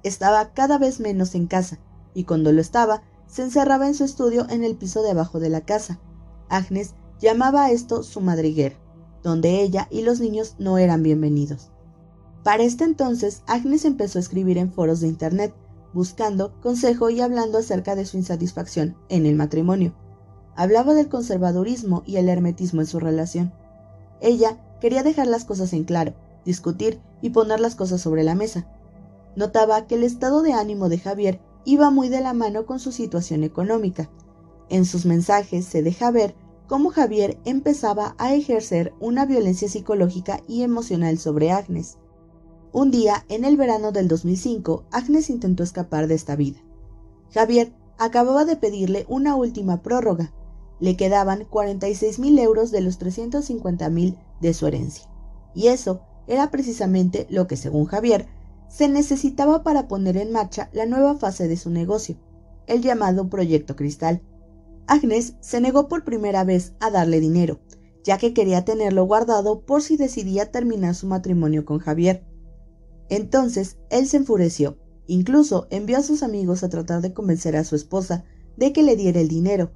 Estaba 0.07 0.53
cada 0.53 0.77
vez 0.77 1.01
menos 1.01 1.35
en 1.35 1.47
casa, 1.47 1.79
y 2.13 2.23
cuando 2.23 2.53
lo 2.53 2.61
estaba, 2.61 3.03
se 3.27 3.43
encerraba 3.43 3.87
en 3.87 3.93
su 3.93 4.05
estudio 4.05 4.47
en 4.49 4.63
el 4.63 4.77
piso 4.77 5.01
de 5.01 5.11
abajo 5.11 5.41
de 5.41 5.49
la 5.49 5.65
casa. 5.65 5.99
Agnes 6.47 6.93
llamaba 7.19 7.65
a 7.65 7.71
esto 7.71 8.03
su 8.03 8.21
madriguera, 8.21 8.77
donde 9.21 9.61
ella 9.61 9.89
y 9.91 10.03
los 10.03 10.21
niños 10.21 10.55
no 10.59 10.77
eran 10.77 11.03
bienvenidos. 11.03 11.71
Para 12.45 12.63
este 12.63 12.85
entonces, 12.85 13.43
Agnes 13.47 13.83
empezó 13.83 14.17
a 14.17 14.21
escribir 14.21 14.57
en 14.57 14.71
foros 14.71 15.01
de 15.01 15.09
Internet, 15.09 15.53
buscando 15.93 16.57
consejo 16.61 17.09
y 17.09 17.19
hablando 17.19 17.57
acerca 17.57 17.97
de 17.97 18.05
su 18.05 18.15
insatisfacción 18.15 18.95
en 19.09 19.25
el 19.25 19.35
matrimonio. 19.35 19.93
Hablaba 20.55 20.93
del 20.93 21.09
conservadurismo 21.09 22.03
y 22.05 22.15
el 22.15 22.29
hermetismo 22.29 22.79
en 22.79 22.87
su 22.87 23.01
relación. 23.01 23.51
Ella 24.21 24.57
quería 24.79 25.03
dejar 25.03 25.27
las 25.27 25.43
cosas 25.43 25.73
en 25.73 25.83
claro, 25.83 26.13
discutir 26.45 27.01
y 27.21 27.31
poner 27.31 27.59
las 27.59 27.75
cosas 27.75 27.99
sobre 27.99 28.23
la 28.23 28.35
mesa, 28.35 28.69
notaba 29.37 29.85
que 29.85 29.95
el 29.95 30.03
estado 30.03 30.41
de 30.41 30.53
ánimo 30.53 30.89
de 30.89 30.97
Javier 30.97 31.39
iba 31.63 31.91
muy 31.91 32.09
de 32.09 32.21
la 32.21 32.33
mano 32.33 32.65
con 32.65 32.79
su 32.79 32.91
situación 32.91 33.43
económica. 33.43 34.09
En 34.67 34.83
sus 34.83 35.05
mensajes 35.05 35.63
se 35.65 35.83
deja 35.83 36.09
ver 36.09 36.33
cómo 36.67 36.89
Javier 36.89 37.37
empezaba 37.45 38.15
a 38.17 38.33
ejercer 38.33 38.93
una 38.99 39.27
violencia 39.27 39.69
psicológica 39.69 40.41
y 40.47 40.63
emocional 40.63 41.19
sobre 41.19 41.51
Agnes. 41.51 41.99
Un 42.73 42.89
día, 42.89 43.25
en 43.29 43.45
el 43.45 43.57
verano 43.57 43.91
del 43.91 44.07
2005, 44.07 44.85
Agnes 44.91 45.29
intentó 45.29 45.61
escapar 45.61 46.07
de 46.07 46.15
esta 46.15 46.35
vida. 46.35 46.59
Javier 47.31 47.71
acababa 47.99 48.43
de 48.43 48.55
pedirle 48.55 49.05
una 49.07 49.35
última 49.35 49.83
prórroga. 49.83 50.33
Le 50.79 50.97
quedaban 50.97 51.45
46 51.45 52.17
mil 52.17 52.39
euros 52.39 52.71
de 52.71 52.81
los 52.81 52.97
350 52.97 53.87
mil 53.91 54.17
de 54.41 54.55
su 54.55 54.65
herencia. 54.65 55.07
Y 55.53 55.67
eso 55.67 56.01
era 56.25 56.49
precisamente 56.49 57.27
lo 57.29 57.45
que, 57.47 57.55
según 57.55 57.85
Javier, 57.85 58.27
se 58.69 58.89
necesitaba 58.89 59.63
para 59.63 59.87
poner 59.87 60.17
en 60.17 60.31
marcha 60.31 60.69
la 60.73 60.85
nueva 60.85 61.15
fase 61.15 61.47
de 61.47 61.57
su 61.57 61.69
negocio, 61.69 62.17
el 62.67 62.81
llamado 62.81 63.29
Proyecto 63.29 63.75
Cristal. 63.75 64.21
Agnes 64.87 65.35
se 65.41 65.61
negó 65.61 65.87
por 65.87 66.03
primera 66.03 66.43
vez 66.43 66.73
a 66.79 66.91
darle 66.91 67.19
dinero, 67.19 67.59
ya 68.03 68.17
que 68.17 68.33
quería 68.33 68.65
tenerlo 68.65 69.05
guardado 69.05 69.61
por 69.61 69.81
si 69.81 69.97
decidía 69.97 70.51
terminar 70.51 70.95
su 70.95 71.07
matrimonio 71.07 71.65
con 71.65 71.79
Javier. 71.79 72.25
Entonces 73.09 73.77
él 73.89 74.07
se 74.07 74.17
enfureció, 74.17 74.77
incluso 75.07 75.67
envió 75.69 75.97
a 75.97 76.03
sus 76.03 76.23
amigos 76.23 76.63
a 76.63 76.69
tratar 76.69 77.01
de 77.01 77.13
convencer 77.13 77.55
a 77.55 77.63
su 77.63 77.75
esposa 77.75 78.25
de 78.57 78.73
que 78.73 78.83
le 78.83 78.95
diera 78.95 79.19
el 79.19 79.27
dinero. 79.27 79.71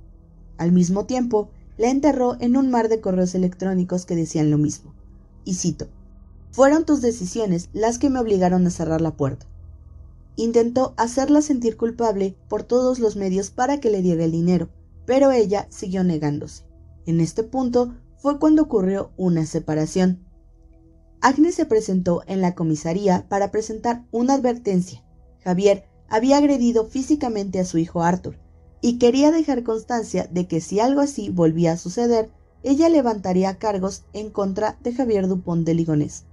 Al 0.57 0.71
mismo 0.71 1.05
tiempo, 1.05 1.49
la 1.77 1.89
enterró 1.89 2.37
en 2.39 2.57
un 2.57 2.69
mar 2.69 2.89
de 2.89 3.01
correos 3.01 3.35
electrónicos 3.35 4.05
que 4.05 4.15
decían 4.15 4.51
lo 4.51 4.57
mismo. 4.57 4.93
Y 5.45 5.55
cito, 5.55 5.87
fueron 6.51 6.85
tus 6.85 7.01
decisiones 7.01 7.69
las 7.73 7.97
que 7.97 8.09
me 8.09 8.19
obligaron 8.19 8.65
a 8.67 8.69
cerrar 8.69 9.01
la 9.01 9.15
puerta. 9.15 9.47
Intentó 10.35 10.93
hacerla 10.97 11.41
sentir 11.41 11.77
culpable 11.77 12.35
por 12.47 12.63
todos 12.63 12.99
los 12.99 13.15
medios 13.15 13.49
para 13.49 13.79
que 13.79 13.89
le 13.89 14.01
diera 14.01 14.23
el 14.23 14.31
dinero, 14.31 14.69
pero 15.05 15.31
ella 15.31 15.67
siguió 15.69 16.03
negándose. 16.03 16.63
En 17.05 17.19
este 17.19 17.43
punto 17.43 17.93
fue 18.17 18.39
cuando 18.39 18.63
ocurrió 18.63 19.11
una 19.17 19.45
separación. 19.45 20.19
Agnes 21.21 21.55
se 21.55 21.65
presentó 21.65 22.23
en 22.27 22.41
la 22.41 22.55
comisaría 22.55 23.27
para 23.29 23.51
presentar 23.51 24.05
una 24.11 24.35
advertencia. 24.35 25.03
Javier 25.43 25.85
había 26.07 26.37
agredido 26.37 26.85
físicamente 26.85 27.59
a 27.59 27.65
su 27.65 27.77
hijo 27.77 28.03
Arthur 28.03 28.37
y 28.81 28.97
quería 28.97 29.31
dejar 29.31 29.63
constancia 29.63 30.27
de 30.31 30.47
que 30.47 30.61
si 30.61 30.79
algo 30.79 31.01
así 31.01 31.29
volvía 31.29 31.73
a 31.73 31.77
suceder, 31.77 32.29
ella 32.63 32.89
levantaría 32.89 33.57
cargos 33.57 34.03
en 34.13 34.29
contra 34.29 34.77
de 34.81 34.93
Javier 34.93 35.27
Dupont 35.27 35.65
de 35.65 35.73
Ligonés. 35.73 36.25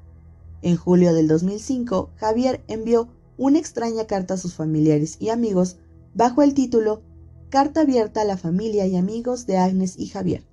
En 0.60 0.76
julio 0.76 1.14
del 1.14 1.28
2005, 1.28 2.10
Javier 2.16 2.64
envió 2.66 3.08
una 3.36 3.58
extraña 3.58 4.06
carta 4.06 4.34
a 4.34 4.38
sus 4.38 4.54
familiares 4.54 5.16
y 5.20 5.28
amigos 5.28 5.76
bajo 6.14 6.42
el 6.42 6.54
título 6.54 7.02
Carta 7.48 7.82
abierta 7.82 8.22
a 8.22 8.24
la 8.24 8.36
familia 8.36 8.86
y 8.86 8.96
amigos 8.96 9.46
de 9.46 9.56
Agnes 9.56 9.98
y 9.98 10.08
Javier, 10.08 10.44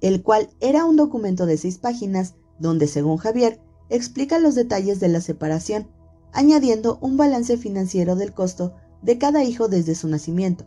el 0.00 0.22
cual 0.22 0.50
era 0.60 0.84
un 0.84 0.96
documento 0.96 1.46
de 1.46 1.56
seis 1.56 1.78
páginas 1.78 2.34
donde, 2.58 2.88
según 2.88 3.18
Javier, 3.18 3.60
explica 3.90 4.38
los 4.40 4.54
detalles 4.54 4.98
de 4.98 5.08
la 5.08 5.20
separación, 5.20 5.86
añadiendo 6.32 6.98
un 7.00 7.16
balance 7.16 7.56
financiero 7.58 8.16
del 8.16 8.32
costo 8.32 8.74
de 9.02 9.18
cada 9.18 9.44
hijo 9.44 9.68
desde 9.68 9.94
su 9.94 10.08
nacimiento, 10.08 10.64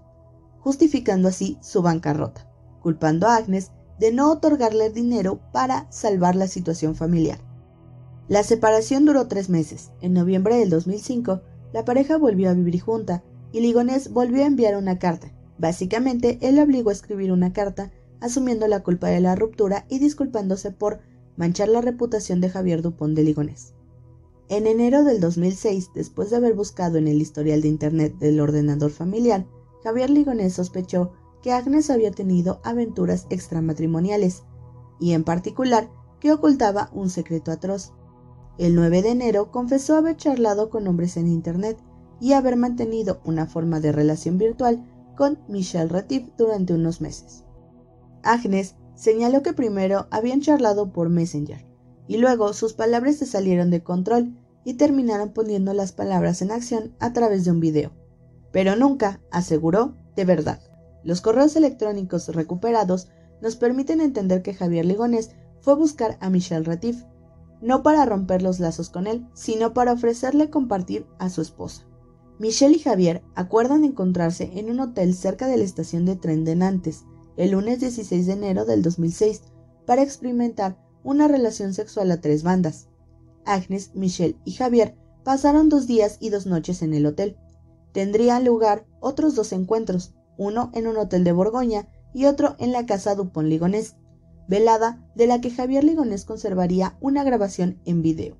justificando 0.59 1.27
así 1.27 1.57
su 1.61 1.81
bancarrota, 1.81 2.49
culpando 2.81 3.27
a 3.27 3.35
Agnes 3.35 3.71
de 3.99 4.13
no 4.13 4.31
otorgarle 4.31 4.91
dinero 4.91 5.41
para 5.51 5.91
salvar 5.91 6.35
la 6.35 6.47
situación 6.47 6.95
familiar. 6.95 7.48
La 8.29 8.43
separación 8.43 9.05
duró 9.05 9.27
tres 9.27 9.49
meses. 9.49 9.89
En 10.01 10.13
noviembre 10.13 10.55
del 10.55 10.69
2005, 10.69 11.41
la 11.73 11.83
pareja 11.83 12.17
volvió 12.17 12.51
a 12.51 12.53
vivir 12.53 12.79
junta 12.79 13.23
y 13.51 13.59
Ligonés 13.59 14.13
volvió 14.13 14.43
a 14.43 14.45
enviar 14.45 14.77
una 14.77 14.99
carta. 14.99 15.33
Básicamente, 15.57 16.37
él 16.41 16.59
obligó 16.59 16.91
a 16.91 16.93
escribir 16.93 17.31
una 17.31 17.53
carta 17.53 17.91
asumiendo 18.21 18.67
la 18.67 18.83
culpa 18.83 19.07
de 19.07 19.19
la 19.19 19.35
ruptura 19.35 19.87
y 19.89 19.97
disculpándose 19.97 20.69
por 20.69 20.99
manchar 21.37 21.69
la 21.69 21.81
reputación 21.81 22.39
de 22.39 22.49
Javier 22.49 22.83
Dupont 22.83 23.15
de 23.15 23.23
Ligonés. 23.23 23.73
En 24.47 24.67
enero 24.67 25.03
del 25.03 25.19
2006, 25.19 25.89
después 25.95 26.29
de 26.29 26.37
haber 26.37 26.53
buscado 26.53 26.99
en 26.99 27.07
el 27.07 27.21
historial 27.21 27.61
de 27.61 27.67
Internet 27.67 28.15
del 28.19 28.39
ordenador 28.39 28.91
familiar, 28.91 29.47
Javier 29.83 30.11
Ligonés 30.11 30.53
sospechó 30.53 31.13
que 31.41 31.51
Agnes 31.51 31.89
había 31.89 32.11
tenido 32.11 32.61
aventuras 32.63 33.25
extramatrimoniales 33.31 34.43
y, 34.99 35.13
en 35.13 35.23
particular, 35.23 35.89
que 36.19 36.31
ocultaba 36.31 36.91
un 36.93 37.09
secreto 37.09 37.51
atroz. 37.51 37.93
El 38.59 38.75
9 38.75 39.03
de 39.03 39.11
enero 39.11 39.51
confesó 39.51 39.95
haber 39.95 40.17
charlado 40.17 40.69
con 40.69 40.85
hombres 40.85 41.15
en 41.15 41.29
Internet 41.29 41.77
y 42.19 42.33
haber 42.33 42.57
mantenido 42.57 43.21
una 43.23 43.45
forma 43.45 43.79
de 43.79 43.93
relación 43.93 44.37
virtual 44.37 44.85
con 45.15 45.39
Michelle 45.47 45.87
Retif 45.87 46.27
durante 46.37 46.73
unos 46.73 46.99
meses. 46.99 47.45
Agnes 48.21 48.75
señaló 48.95 49.43
que 49.43 49.53
primero 49.53 50.07
habían 50.11 50.41
charlado 50.41 50.91
por 50.91 51.07
Messenger 51.07 51.65
y 52.05 52.17
luego 52.17 52.51
sus 52.51 52.73
palabras 52.73 53.15
se 53.15 53.25
salieron 53.25 53.69
de 53.69 53.81
control 53.81 54.37
y 54.65 54.73
terminaron 54.73 55.29
poniendo 55.29 55.73
las 55.73 55.93
palabras 55.93 56.41
en 56.41 56.51
acción 56.51 56.93
a 56.99 57.13
través 57.13 57.45
de 57.45 57.51
un 57.51 57.61
video. 57.61 57.93
Pero 58.51 58.75
nunca, 58.75 59.21
aseguró, 59.31 59.95
de 60.17 60.25
verdad. 60.25 60.59
Los 61.05 61.21
correos 61.21 61.55
electrónicos 61.55 62.27
recuperados 62.35 63.07
nos 63.41 63.55
permiten 63.55 64.01
entender 64.01 64.41
que 64.41 64.53
Javier 64.53 64.85
Ligonés 64.85 65.31
fue 65.61 65.75
buscar 65.75 66.17
a 66.19 66.29
Michel 66.29 66.65
Ratif, 66.65 67.05
no 67.61 67.83
para 67.83 68.05
romper 68.05 68.41
los 68.41 68.59
lazos 68.59 68.89
con 68.89 69.07
él, 69.07 69.27
sino 69.33 69.73
para 69.73 69.93
ofrecerle 69.93 70.49
compartir 70.49 71.05
a 71.17 71.29
su 71.29 71.41
esposa. 71.41 71.85
Michelle 72.39 72.77
y 72.77 72.79
Javier 72.79 73.21
acuerdan 73.35 73.83
encontrarse 73.83 74.51
en 74.55 74.69
un 74.69 74.79
hotel 74.79 75.13
cerca 75.13 75.47
de 75.47 75.57
la 75.57 75.65
estación 75.65 76.05
de 76.05 76.15
tren 76.15 76.45
de 76.45 76.55
Nantes 76.55 77.03
el 77.39 77.51
lunes 77.51 77.79
16 77.79 78.25
de 78.27 78.33
enero 78.33 78.65
del 78.65 78.81
2006 78.81 79.43
para 79.85 80.01
experimentar 80.01 80.77
una 81.03 81.29
relación 81.29 81.73
sexual 81.73 82.11
a 82.11 82.19
tres 82.19 82.43
bandas. 82.43 82.89
Agnes, 83.45 83.91
Michelle 83.95 84.35
y 84.43 84.51
Javier 84.51 84.97
pasaron 85.23 85.69
dos 85.69 85.87
días 85.87 86.17
y 86.19 86.31
dos 86.31 86.45
noches 86.45 86.81
en 86.81 86.93
el 86.93 87.05
hotel. 87.05 87.37
Tendrían 87.93 88.43
lugar 88.43 88.85
otros 88.99 89.35
dos 89.35 89.53
encuentros, 89.53 90.13
uno 90.37 90.69
en 90.73 90.87
un 90.87 90.97
hotel 90.97 91.23
de 91.23 91.31
Borgoña 91.31 91.87
y 92.13 92.25
otro 92.25 92.57
en 92.59 92.73
la 92.73 92.85
casa 92.85 93.15
Dupont 93.15 93.47
Ligonés, 93.47 93.95
velada 94.49 95.07
de 95.15 95.27
la 95.27 95.39
que 95.39 95.51
Javier 95.51 95.83
Ligonés 95.83 96.25
conservaría 96.25 96.97
una 96.99 97.23
grabación 97.23 97.79
en 97.85 98.01
video. 98.01 98.35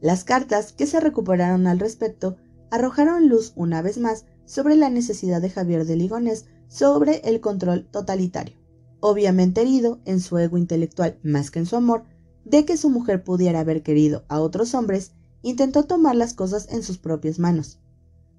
Las 0.00 0.22
cartas 0.22 0.72
que 0.72 0.86
se 0.86 1.00
recuperaron 1.00 1.66
al 1.66 1.80
respecto 1.80 2.36
arrojaron 2.70 3.28
luz 3.28 3.52
una 3.56 3.82
vez 3.82 3.98
más 3.98 4.24
sobre 4.44 4.76
la 4.76 4.88
necesidad 4.88 5.42
de 5.42 5.50
Javier 5.50 5.84
de 5.84 5.96
Ligones 5.96 6.46
sobre 6.68 7.16
el 7.24 7.40
control 7.40 7.86
totalitario, 7.90 8.56
obviamente 9.00 9.62
herido 9.62 10.00
en 10.04 10.20
su 10.20 10.38
ego 10.38 10.58
intelectual 10.58 11.18
más 11.22 11.50
que 11.50 11.58
en 11.58 11.66
su 11.66 11.76
amor, 11.76 12.04
de 12.44 12.64
que 12.64 12.76
su 12.76 12.88
mujer 12.88 13.24
pudiera 13.24 13.60
haber 13.60 13.82
querido 13.82 14.24
a 14.28 14.40
otros 14.40 14.74
hombres, 14.74 15.12
intentó 15.42 15.84
tomar 15.84 16.14
las 16.14 16.34
cosas 16.34 16.68
en 16.70 16.82
sus 16.82 16.98
propias 16.98 17.38
manos. 17.38 17.80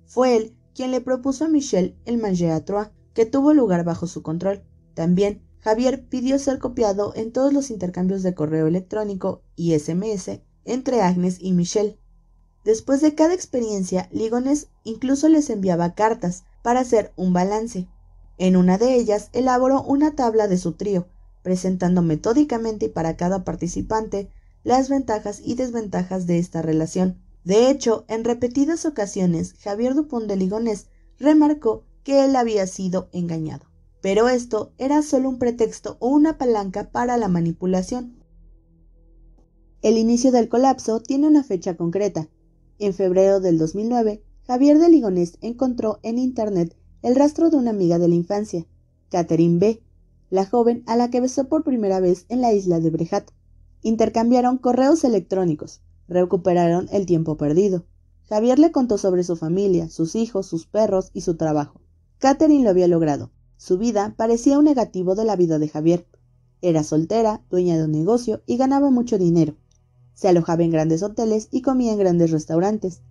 Fue 0.05 0.36
él 0.36 0.55
quien 0.74 0.91
le 0.91 1.01
propuso 1.01 1.45
a 1.45 1.50
Michel 1.50 1.98
el 2.05 2.17
manger 2.17 2.51
à 2.51 2.63
trois, 2.63 2.89
que 3.13 3.25
tuvo 3.25 3.53
lugar 3.53 3.83
bajo 3.83 4.07
su 4.07 4.24
control. 4.24 4.63
También 4.95 5.41
Javier 5.63 6.05
pidió 6.08 6.38
ser 6.39 6.60
copiado 6.60 7.13
en 7.15 7.32
todos 7.32 7.53
los 7.53 7.72
intercambios 7.72 8.24
de 8.24 8.34
correo 8.34 8.67
electrónico 8.67 9.41
y 9.55 9.77
SMS 9.77 10.41
entre 10.65 11.01
Agnes 11.01 11.38
y 11.39 11.53
Michel, 11.53 11.98
Después 12.63 13.01
de 13.01 13.13
cada 13.13 13.34
experiencia, 13.34 14.08
Ligones 14.12 14.67
incluso 14.84 15.27
les 15.27 15.50
enviaba 15.50 15.96
cartas 15.96 16.46
para 16.62 16.79
hacer 16.79 17.12
un 17.17 17.34
balance. 17.34 17.88
En 18.38 18.55
una 18.55 18.77
de 18.77 18.96
ellas 18.96 19.29
elaboró 19.34 19.84
una 19.84 20.15
tabla 20.15 20.48
de 20.48 20.58
su 20.58 20.74
trío, 20.74 21.08
presentando 21.41 22.01
metódicamente 22.01 22.88
para 22.88 23.17
cada 23.17 23.43
participante 23.43 24.29
las 24.63 24.88
ventajas 24.88 25.41
y 25.43 25.55
desventajas 25.55 26.25
de 26.25 26.39
esta 26.39 26.62
relación. 26.62 27.22
De 27.43 27.70
hecho, 27.70 28.05
en 28.08 28.24
repetidas 28.24 28.86
ocasiones, 28.86 29.55
Javier 29.62 29.93
Dupont 29.93 30.27
de 30.27 30.38
Ligones 30.38 30.88
remarcó 31.20 31.84
que 32.05 32.24
él 32.24 32.38
había 32.38 32.65
sido 32.65 33.10
engañado. 33.12 33.73
Pero 34.03 34.27
esto 34.27 34.74
era 34.77 35.01
solo 35.01 35.29
un 35.29 35.39
pretexto 35.39 35.95
o 36.01 36.10
una 36.10 36.38
palanca 36.38 36.91
para 36.91 37.15
la 37.15 37.29
manipulación. 37.29 38.22
El 39.81 39.98
inicio 39.98 40.33
del 40.33 40.50
colapso 40.50 41.00
tiene 41.01 41.25
una 41.25 41.41
fecha 41.41 41.77
concreta, 41.77 42.27
en 42.79 42.93
febrero 42.93 43.39
del 43.39 43.57
2009, 43.57 44.22
Javier 44.45 44.77
de 44.77 44.89
Ligonés 44.89 45.38
encontró 45.39 46.00
en 46.03 46.17
Internet 46.17 46.75
el 47.01 47.15
rastro 47.15 47.50
de 47.50 47.55
una 47.55 47.69
amiga 47.69 47.98
de 47.98 48.10
la 48.10 48.15
infancia, 48.15 48.67
Catherine 49.10 49.57
B., 49.57 49.81
la 50.29 50.45
joven 50.45 50.83
a 50.86 50.98
la 50.98 51.10
que 51.10 51.22
besó 51.22 51.48
por 51.48 51.63
primera 51.63 52.01
vez 52.01 52.25
en 52.27 52.41
la 52.41 52.51
isla 52.51 52.81
de 52.81 52.89
Brejat. 52.89 53.31
Intercambiaron 53.83 54.57
correos 54.57 55.05
electrónicos, 55.05 55.81
recuperaron 56.10 56.89
el 56.91 57.05
tiempo 57.05 57.38
perdido. 57.38 57.86
Javier 58.27 58.60
le 58.60 58.74
contó 58.74 58.98
sobre 58.98 59.24
su 59.24 59.38
familia, 59.38 59.89
sus 59.89 60.15
hijos, 60.15 60.45
sus 60.45 60.65
perros 60.65 61.10
y 61.13 61.22
su 61.22 61.38
trabajo. 61.38 61.79
Catherine 62.17 62.65
lo 62.65 62.69
había 62.69 62.89
logrado. 62.89 63.31
Su 63.63 63.77
vida 63.77 64.13
parecía 64.17 64.60
un 64.60 64.65
negativo 64.65 65.15
de 65.15 65.24
la 65.24 65.38
vida 65.38 65.58
de 65.58 65.70
Javier. 65.70 66.05
Era 66.62 66.84
soltera, 66.84 67.46
dueña 67.50 67.77
de 67.77 67.86
un 67.86 67.93
negocio 67.93 68.43
y 68.46 68.58
ganaba 68.58 68.89
mucho 68.89 69.17
dinero. 69.17 69.55
Se 70.15 70.27
alojaba 70.27 70.63
en 70.63 70.72
grandes 70.72 71.01
hoteles 71.01 71.48
y 71.50 71.62
comía 71.62 71.93
en 71.93 71.98
grandes 71.98 72.32
restaurantes. 72.32 73.03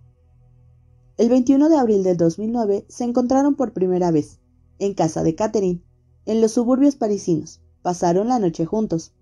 El 1.17 1.29
21 1.29 1.69
de 1.69 1.77
abril 1.77 2.03
de 2.03 2.13
2009 2.13 2.85
se 2.87 3.03
encontraron 3.03 3.55
por 3.55 3.73
primera 3.73 4.11
vez, 4.11 4.41
en 4.77 4.93
casa 4.93 5.23
de 5.23 5.33
Catherine, 5.33 5.81
en 6.27 6.39
los 6.39 6.51
suburbios 6.51 6.97
parisinos. 6.97 7.59
Pasaron 7.81 8.27
la 8.27 8.37
noche 8.37 8.67
juntos. 8.67 9.15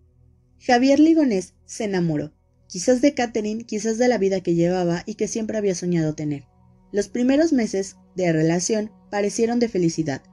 Javier 0.59 0.99
Ligonés 0.99 1.53
se 1.63 1.85
enamoró, 1.85 2.33
quizás 2.67 2.99
de 2.99 3.13
Catherine, 3.13 3.63
quizás 3.63 3.97
de 3.97 4.09
la 4.09 4.17
vida 4.17 4.41
que 4.41 4.53
llevaba 4.53 5.03
y 5.05 5.15
que 5.15 5.29
siempre 5.29 5.57
había 5.57 5.75
soñado 5.75 6.13
tener. 6.13 6.43
Los 6.91 7.07
primeros 7.07 7.53
meses 7.53 7.95
de 8.17 8.33
relación 8.33 8.91
parecieron 9.09 9.59
de 9.59 9.69
felicidad. 9.69 10.23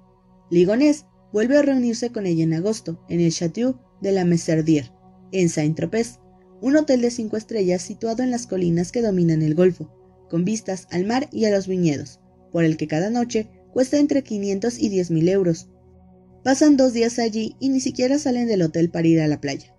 Ligonés 0.51 1.05
vuelve 1.33 1.59
a 1.59 1.63
reunirse 1.63 2.11
con 2.11 2.27
ella 2.27 2.45
en 2.45 2.55
agosto, 2.55 3.05
en 3.09 3.21
el 3.21 3.33
Château 3.33 3.79
de 4.01 4.13
la 4.13 4.25
Messerdier, 4.25 4.91
en 5.33 5.49
Saint-Tropez, 5.49 6.19
un 6.61 6.77
hotel 6.77 7.03
de 7.03 7.11
cinco 7.11 7.37
estrellas 7.37 7.83
situado 7.83 8.23
en 8.23 8.31
las 8.31 8.47
colinas 8.47 8.93
que 8.93 9.03
dominan 9.03 9.43
el 9.43 9.55
Golfo, 9.55 9.93
con 10.29 10.45
vistas 10.45 10.87
al 10.91 11.05
mar 11.05 11.29
y 11.33 11.45
a 11.45 11.51
los 11.51 11.67
viñedos, 11.67 12.21
por 12.51 12.65
el 12.65 12.77
que 12.77 12.89
cada 12.89 13.11
noche 13.11 13.49
cuesta 13.73 13.99
entre 13.99 14.23
500 14.23 14.79
y 14.79 14.89
10 14.89 15.11
mil 15.11 15.29
euros. 15.29 15.69
Pasan 16.43 16.77
dos 16.77 16.93
días 16.93 17.19
allí 17.19 17.57
y 17.61 17.69
ni 17.69 17.81
siquiera 17.81 18.19
salen 18.19 18.49
del 18.49 18.63
hotel 18.63 18.91
para 18.91 19.07
ir 19.07 19.21
a 19.21 19.29
la 19.29 19.41
playa. 19.41 19.75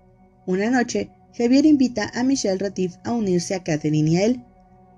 Una 0.45 0.69
noche, 0.69 1.09
Javier 1.37 1.65
invita 1.65 2.11
a 2.13 2.23
Michelle 2.23 2.57
Ratif 2.57 2.95
a 3.03 3.13
unirse 3.13 3.55
a 3.55 3.63
Catherine 3.63 4.09
y 4.09 4.17
a 4.17 4.25
él. 4.25 4.43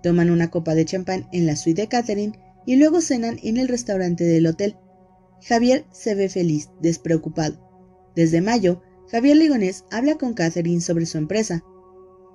Toman 0.04 0.30
una 0.30 0.50
copa 0.50 0.76
de 0.76 0.86
champán 0.86 1.28
en 1.32 1.46
la 1.46 1.56
suite 1.56 1.82
de 1.82 1.88
Catherine 1.88 2.38
y 2.66 2.76
luego 2.76 3.02
cenan 3.02 3.40
en 3.44 3.58
el 3.58 3.68
restaurante 3.68 4.24
del 4.24 4.48
hotel. 4.48 4.76
Javier 5.43 5.86
se 5.91 6.15
ve 6.15 6.30
feliz, 6.30 6.69
despreocupado. 6.82 7.60
Desde 8.15 8.41
mayo, 8.41 8.82
Javier 9.10 9.38
Ligonés 9.38 9.86
habla 9.91 10.17
con 10.17 10.34
Catherine 10.34 10.82
sobre 10.82 11.06
su 11.06 11.17
empresa, 11.17 11.63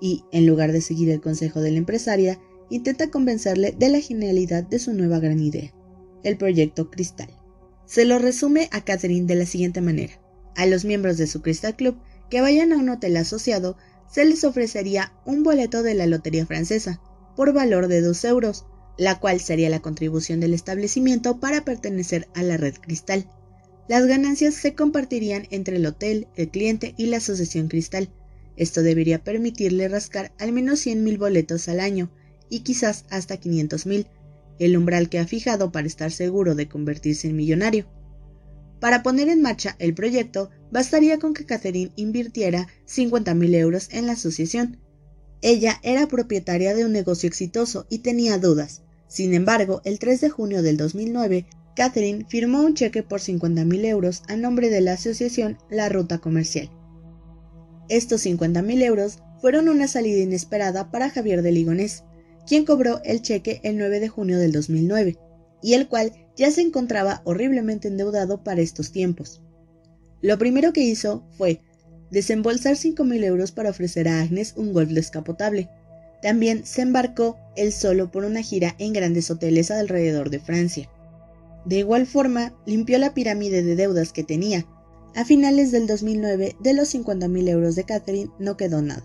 y, 0.00 0.24
en 0.32 0.46
lugar 0.46 0.72
de 0.72 0.80
seguir 0.80 1.10
el 1.10 1.20
consejo 1.20 1.60
de 1.60 1.70
la 1.70 1.78
empresaria, 1.78 2.38
intenta 2.68 3.10
convencerle 3.10 3.74
de 3.78 3.88
la 3.88 4.00
genialidad 4.00 4.64
de 4.64 4.78
su 4.78 4.92
nueva 4.92 5.20
gran 5.20 5.40
idea, 5.40 5.72
el 6.22 6.36
proyecto 6.36 6.90
Cristal. 6.90 7.30
Se 7.86 8.04
lo 8.04 8.18
resume 8.18 8.68
a 8.72 8.84
Catherine 8.84 9.26
de 9.26 9.36
la 9.36 9.46
siguiente 9.46 9.80
manera. 9.80 10.20
A 10.56 10.66
los 10.66 10.84
miembros 10.84 11.16
de 11.16 11.26
su 11.26 11.40
Crystal 11.40 11.76
Club 11.76 11.96
que 12.28 12.40
vayan 12.40 12.72
a 12.72 12.76
un 12.76 12.88
hotel 12.88 13.16
asociado 13.16 13.76
se 14.10 14.24
les 14.24 14.44
ofrecería 14.44 15.12
un 15.24 15.42
boleto 15.42 15.82
de 15.82 15.94
la 15.94 16.06
Lotería 16.06 16.46
Francesa, 16.46 17.00
por 17.36 17.52
valor 17.52 17.88
de 17.88 18.00
2 18.00 18.24
euros, 18.24 18.66
la 18.98 19.18
cual 19.20 19.40
sería 19.40 19.70
la 19.70 19.80
contribución 19.80 20.40
del 20.40 20.54
establecimiento 20.54 21.38
para 21.38 21.64
pertenecer 21.64 22.28
a 22.34 22.42
la 22.42 22.56
red 22.56 22.74
Cristal. 22.80 23.28
Las 23.88 24.06
ganancias 24.06 24.54
se 24.54 24.74
compartirían 24.74 25.46
entre 25.50 25.76
el 25.76 25.86
hotel, 25.86 26.28
el 26.36 26.48
cliente 26.48 26.94
y 26.96 27.06
la 27.06 27.18
Asociación 27.18 27.68
Cristal, 27.68 28.10
esto 28.56 28.82
debería 28.82 29.22
permitirle 29.22 29.88
rascar 29.88 30.32
al 30.38 30.52
menos 30.52 30.84
100.000 30.86 31.18
boletos 31.18 31.68
al 31.68 31.80
año 31.80 32.10
y 32.48 32.60
quizás 32.60 33.04
hasta 33.10 33.38
500.000, 33.38 34.06
el 34.58 34.76
umbral 34.76 35.10
que 35.10 35.18
ha 35.18 35.26
fijado 35.26 35.70
para 35.72 35.86
estar 35.86 36.10
seguro 36.10 36.54
de 36.54 36.68
convertirse 36.68 37.28
en 37.28 37.36
millonario. 37.36 37.86
Para 38.80 39.02
poner 39.02 39.28
en 39.28 39.42
marcha 39.42 39.76
el 39.78 39.94
proyecto, 39.94 40.50
bastaría 40.70 41.18
con 41.18 41.34
que 41.34 41.44
Catherine 41.44 41.92
invirtiera 41.96 42.68
50.000 42.86 43.54
euros 43.54 43.88
en 43.92 44.06
la 44.06 44.14
asociación. 44.14 44.78
Ella 45.42 45.78
era 45.82 46.08
propietaria 46.08 46.74
de 46.74 46.84
un 46.84 46.92
negocio 46.92 47.28
exitoso 47.28 47.86
y 47.90 47.98
tenía 47.98 48.38
dudas. 48.38 48.82
Sin 49.08 49.34
embargo, 49.34 49.80
el 49.84 49.98
3 49.98 50.20
de 50.20 50.30
junio 50.30 50.62
del 50.62 50.76
2009, 50.76 51.46
Catherine 51.76 52.24
firmó 52.28 52.62
un 52.62 52.74
cheque 52.74 53.02
por 53.02 53.20
50.000 53.20 53.84
euros 53.84 54.22
a 54.28 54.36
nombre 54.36 54.70
de 54.70 54.80
la 54.80 54.94
asociación 54.94 55.58
La 55.70 55.88
Ruta 55.88 56.18
Comercial. 56.18 56.70
Estos 57.88 58.24
50.000 58.26 58.82
euros 58.82 59.18
fueron 59.40 59.68
una 59.68 59.86
salida 59.86 60.18
inesperada 60.18 60.90
para 60.90 61.10
Javier 61.10 61.42
de 61.42 61.52
Ligonés, 61.52 62.04
quien 62.46 62.64
cobró 62.64 63.00
el 63.04 63.22
cheque 63.22 63.60
el 63.62 63.76
9 63.78 64.00
de 64.00 64.08
junio 64.08 64.38
del 64.38 64.52
2009, 64.52 65.18
y 65.62 65.74
el 65.74 65.88
cual 65.88 66.12
ya 66.36 66.50
se 66.50 66.62
encontraba 66.62 67.22
horriblemente 67.24 67.88
endeudado 67.88 68.42
para 68.42 68.60
estos 68.60 68.92
tiempos. 68.92 69.42
Lo 70.22 70.38
primero 70.38 70.72
que 70.72 70.82
hizo 70.82 71.24
fue 71.36 71.60
desembolsar 72.10 72.76
5.000 72.76 73.24
euros 73.24 73.52
para 73.52 73.70
ofrecer 73.70 74.08
a 74.08 74.20
Agnes 74.20 74.54
un 74.56 74.72
golf 74.72 74.90
descapotable. 74.90 75.68
También 76.22 76.64
se 76.64 76.82
embarcó 76.82 77.38
él 77.56 77.72
solo 77.72 78.10
por 78.10 78.24
una 78.24 78.42
gira 78.42 78.74
en 78.78 78.92
grandes 78.92 79.30
hoteles 79.30 79.70
alrededor 79.70 80.30
de 80.30 80.40
Francia. 80.40 80.90
De 81.64 81.78
igual 81.78 82.06
forma, 82.06 82.54
limpió 82.64 82.98
la 82.98 83.14
pirámide 83.14 83.62
de 83.62 83.76
deudas 83.76 84.12
que 84.12 84.24
tenía, 84.24 84.66
a 85.16 85.24
finales 85.24 85.72
del 85.72 85.86
2009, 85.86 86.56
de 86.60 86.74
los 86.74 86.94
50.000 86.94 87.48
euros 87.48 87.74
de 87.74 87.84
Catherine 87.84 88.30
no 88.38 88.58
quedó 88.58 88.82
nada. 88.82 89.02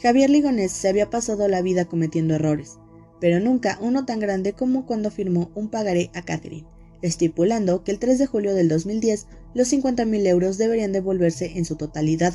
Javier 0.00 0.30
Ligonés 0.30 0.72
se 0.72 0.88
había 0.88 1.10
pasado 1.10 1.46
la 1.46 1.60
vida 1.60 1.84
cometiendo 1.84 2.34
errores, 2.34 2.78
pero 3.20 3.38
nunca 3.38 3.78
uno 3.82 4.06
tan 4.06 4.18
grande 4.18 4.54
como 4.54 4.86
cuando 4.86 5.10
firmó 5.10 5.50
un 5.54 5.68
pagaré 5.68 6.10
a 6.14 6.22
Catherine, 6.22 6.66
estipulando 7.02 7.84
que 7.84 7.90
el 7.90 7.98
3 7.98 8.18
de 8.18 8.26
julio 8.26 8.54
del 8.54 8.70
2010 8.70 9.26
los 9.52 9.70
50.000 9.70 10.26
euros 10.26 10.56
deberían 10.56 10.92
devolverse 10.92 11.58
en 11.58 11.66
su 11.66 11.76
totalidad. 11.76 12.34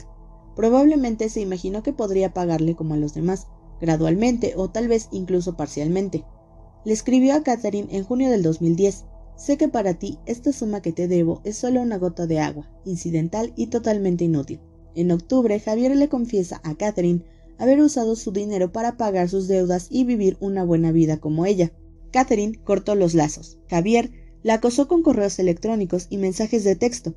Probablemente 0.56 1.30
se 1.30 1.42
imaginó 1.42 1.82
que 1.82 1.94
podría 1.94 2.36
pagarle 2.36 2.76
como 2.76 2.94
a 2.94 2.98
los 2.98 3.16
demás, 3.16 3.48
gradualmente 3.82 4.54
o 4.56 4.70
tal 4.70 4.88
vez 4.88 5.10
incluso 5.12 5.56
parcialmente. 5.56 6.24
Le 6.86 6.94
escribió 6.94 7.34
a 7.34 7.44
Catherine 7.44 7.90
en 7.92 8.04
junio 8.04 8.30
del 8.30 8.44
2010, 8.44 9.06
Sé 9.36 9.58
que 9.58 9.68
para 9.68 9.94
ti 9.94 10.18
esta 10.26 10.52
suma 10.52 10.82
que 10.82 10.92
te 10.92 11.08
debo 11.08 11.42
es 11.44 11.58
solo 11.58 11.82
una 11.82 11.98
gota 11.98 12.26
de 12.26 12.40
agua, 12.40 12.72
incidental 12.86 13.54
y 13.56 13.68
totalmente 13.68 14.24
inútil. 14.24 14.60
En 14.96 15.12
octubre, 15.12 15.60
Javier 15.60 15.96
le 15.96 16.10
confiesa 16.10 16.60
a 16.64 16.74
Catherine 16.76 17.24
haber 17.60 17.80
usado 17.82 18.16
su 18.16 18.32
dinero 18.32 18.72
para 18.72 18.98
pagar 18.98 19.30
sus 19.30 19.48
deudas 19.48 19.88
y 19.92 20.06
vivir 20.06 20.38
una 20.40 20.64
buena 20.64 20.92
vida 20.92 21.18
como 21.18 21.46
ella. 21.46 21.72
Catherine 22.12 22.60
cortó 22.64 22.96
los 22.96 23.14
lazos. 23.14 23.60
Javier 23.70 24.12
la 24.42 24.56
acosó 24.56 24.88
con 24.88 25.04
correos 25.04 25.38
electrónicos 25.38 26.08
y 26.10 26.18
mensajes 26.18 26.64
de 26.64 26.76
texto. 26.76 27.14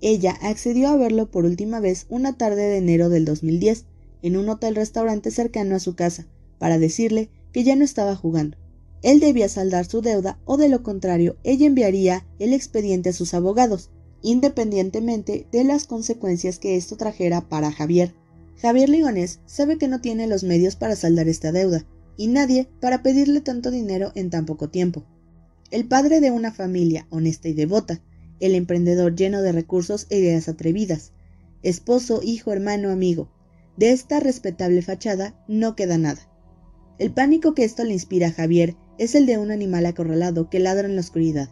Ella 0.00 0.36
accedió 0.40 0.88
a 0.88 0.96
verlo 0.96 1.30
por 1.30 1.44
última 1.44 1.80
vez 1.80 2.06
una 2.08 2.36
tarde 2.38 2.62
de 2.62 2.78
enero 2.78 3.08
del 3.08 3.24
2010 3.24 3.86
en 4.24 4.38
un 4.38 4.48
hotel 4.48 4.74
restaurante 4.74 5.30
cercano 5.30 5.76
a 5.76 5.80
su 5.80 5.94
casa 5.94 6.26
para 6.58 6.78
decirle 6.78 7.28
que 7.52 7.62
ya 7.62 7.76
no 7.76 7.84
estaba 7.84 8.16
jugando. 8.16 8.56
Él 9.02 9.20
debía 9.20 9.50
saldar 9.50 9.84
su 9.84 10.00
deuda 10.00 10.40
o 10.46 10.56
de 10.56 10.70
lo 10.70 10.82
contrario 10.82 11.36
ella 11.44 11.66
enviaría 11.66 12.26
el 12.38 12.54
expediente 12.54 13.10
a 13.10 13.12
sus 13.12 13.34
abogados, 13.34 13.90
independientemente 14.22 15.46
de 15.52 15.62
las 15.62 15.86
consecuencias 15.86 16.58
que 16.58 16.76
esto 16.76 16.96
trajera 16.96 17.42
para 17.42 17.70
Javier. 17.70 18.14
Javier 18.56 18.88
Ligonés 18.88 19.40
sabe 19.44 19.76
que 19.76 19.88
no 19.88 20.00
tiene 20.00 20.26
los 20.26 20.42
medios 20.42 20.74
para 20.74 20.96
saldar 20.96 21.28
esta 21.28 21.52
deuda, 21.52 21.86
y 22.16 22.28
nadie 22.28 22.66
para 22.80 23.02
pedirle 23.02 23.42
tanto 23.42 23.70
dinero 23.70 24.10
en 24.14 24.30
tan 24.30 24.46
poco 24.46 24.70
tiempo. 24.70 25.04
El 25.70 25.86
padre 25.86 26.20
de 26.20 26.30
una 26.30 26.50
familia 26.50 27.06
honesta 27.10 27.48
y 27.48 27.52
devota, 27.52 28.00
el 28.40 28.54
emprendedor 28.54 29.14
lleno 29.14 29.42
de 29.42 29.52
recursos 29.52 30.06
e 30.08 30.18
ideas 30.18 30.48
atrevidas, 30.48 31.12
esposo, 31.62 32.20
hijo, 32.22 32.52
hermano, 32.52 32.90
amigo. 32.90 33.28
De 33.76 33.90
esta 33.90 34.20
respetable 34.20 34.82
fachada 34.82 35.34
no 35.48 35.74
queda 35.74 35.98
nada. 35.98 36.30
El 36.98 37.12
pánico 37.12 37.54
que 37.54 37.64
esto 37.64 37.82
le 37.82 37.92
inspira 37.92 38.28
a 38.28 38.32
Javier 38.32 38.76
es 38.98 39.14
el 39.16 39.26
de 39.26 39.38
un 39.38 39.50
animal 39.50 39.84
acorralado 39.86 40.48
que 40.48 40.60
ladra 40.60 40.86
en 40.86 40.94
la 40.94 41.00
oscuridad. 41.00 41.48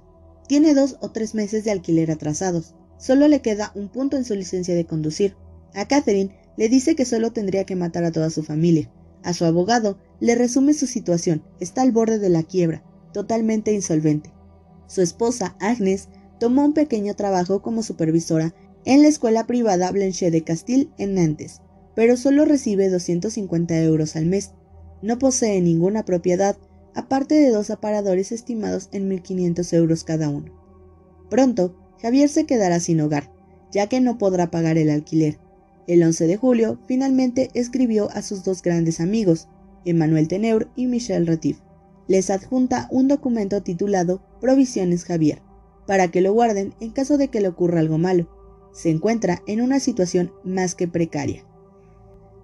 Tiene 0.47 0.75
dos 0.75 0.99
o 1.01 1.11
tres 1.11 1.35
meses 1.35 1.65
de 1.65 1.73
alquiler 1.73 2.11
atrasados. 2.11 2.75
Solo 2.99 3.27
le 3.27 3.43
queda 3.43 3.73
un 3.75 3.89
punto 3.89 4.17
en 4.17 4.25
su 4.25 4.35
licencia 4.35 4.75
de 4.75 4.87
conducir. 4.87 5.37
A 5.75 5.89
Catherine 5.89 6.37
le 6.57 6.69
dice 6.69 6.95
que 6.95 7.05
solo 7.05 7.33
tendría 7.33 7.65
que 7.65 7.75
matar 7.75 8.05
a 8.05 8.13
toda 8.13 8.31
su 8.31 8.45
familia. 8.45 8.91
A 9.25 9.33
su 9.33 9.45
abogado 9.45 9.99
le 10.21 10.37
resume 10.37 10.75
su 10.75 10.87
situación. 10.87 11.43
Está 11.59 11.83
al 11.83 11.91
borde 11.91 12.19
de 12.19 12.29
la 12.29 12.45
quiebra, 12.45 12.85
totalmente 13.13 13.73
insolvente. 13.73 14.33
Su 14.87 15.01
esposa, 15.03 15.57
Agnes, 15.59 16.09
tomó 16.39 16.65
un 16.65 16.75
pequeño 16.75 17.15
trabajo 17.15 17.63
como 17.63 17.83
supervisora 17.83 18.55
en 18.85 19.03
la 19.03 19.09
escuela 19.09 19.47
privada 19.47 19.91
Blanchet 19.91 20.33
de 20.33 20.43
Castille 20.43 20.91
en 20.99 21.15
Nantes, 21.15 21.61
pero 21.95 22.17
solo 22.17 22.45
recibe 22.45 22.89
250 22.89 23.81
euros 23.83 24.17
al 24.17 24.27
mes. 24.27 24.53
No 25.03 25.19
posee 25.19 25.61
ninguna 25.61 26.05
propiedad, 26.05 26.57
aparte 26.95 27.35
de 27.35 27.51
dos 27.51 27.71
aparadores 27.71 28.33
estimados 28.33 28.89
en 28.93 29.11
1.500 29.11 29.73
euros 29.75 30.05
cada 30.05 30.29
uno. 30.29 30.53
Pronto, 31.31 31.75
Javier 32.01 32.29
se 32.29 32.47
quedará 32.47 32.81
sin 32.81 33.01
hogar, 33.01 33.33
ya 33.71 33.89
que 33.89 34.01
no 34.01 34.19
podrá 34.19 34.51
pagar 34.51 34.79
el 34.79 34.91
alquiler. 34.91 35.39
El 35.87 36.03
11 36.03 36.27
de 36.27 36.37
julio, 36.37 36.79
finalmente 36.87 37.51
escribió 37.55 38.11
a 38.11 38.23
sus 38.23 38.45
dos 38.45 38.63
grandes 38.63 39.01
amigos, 39.01 39.49
Emmanuel 39.85 40.29
Teneur 40.29 40.71
y 40.77 40.87
Michel 40.87 41.27
Ratif. 41.27 41.59
Les 42.07 42.31
adjunta 42.31 42.89
un 42.91 43.09
documento 43.09 43.63
titulado 43.63 44.23
Provisiones 44.41 45.05
Javier, 45.05 45.43
para 45.87 46.09
que 46.09 46.21
lo 46.21 46.33
guarden 46.33 46.75
en 46.81 46.91
caso 46.91 47.19
de 47.19 47.29
que 47.29 47.41
le 47.41 47.49
ocurra 47.49 47.81
algo 47.81 47.99
malo. 47.99 48.29
Se 48.73 48.91
encuentra 48.91 49.43
en 49.47 49.61
una 49.61 49.81
situación 49.81 50.33
más 50.45 50.75
que 50.75 50.89
precaria. 50.89 51.45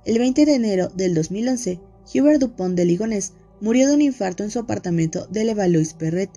El 0.04 0.18
20 0.18 0.46
de 0.46 0.54
enero 0.54 0.88
del 0.94 1.14
2011, 1.14 1.80
Hubert 2.14 2.40
Dupont 2.40 2.76
de 2.76 2.84
Ligonnès 2.84 3.32
murió 3.60 3.88
de 3.88 3.94
un 3.94 4.02
infarto 4.02 4.44
en 4.44 4.50
su 4.50 4.58
apartamento 4.58 5.26
de 5.26 5.44
Levallois-Perret, 5.44 6.30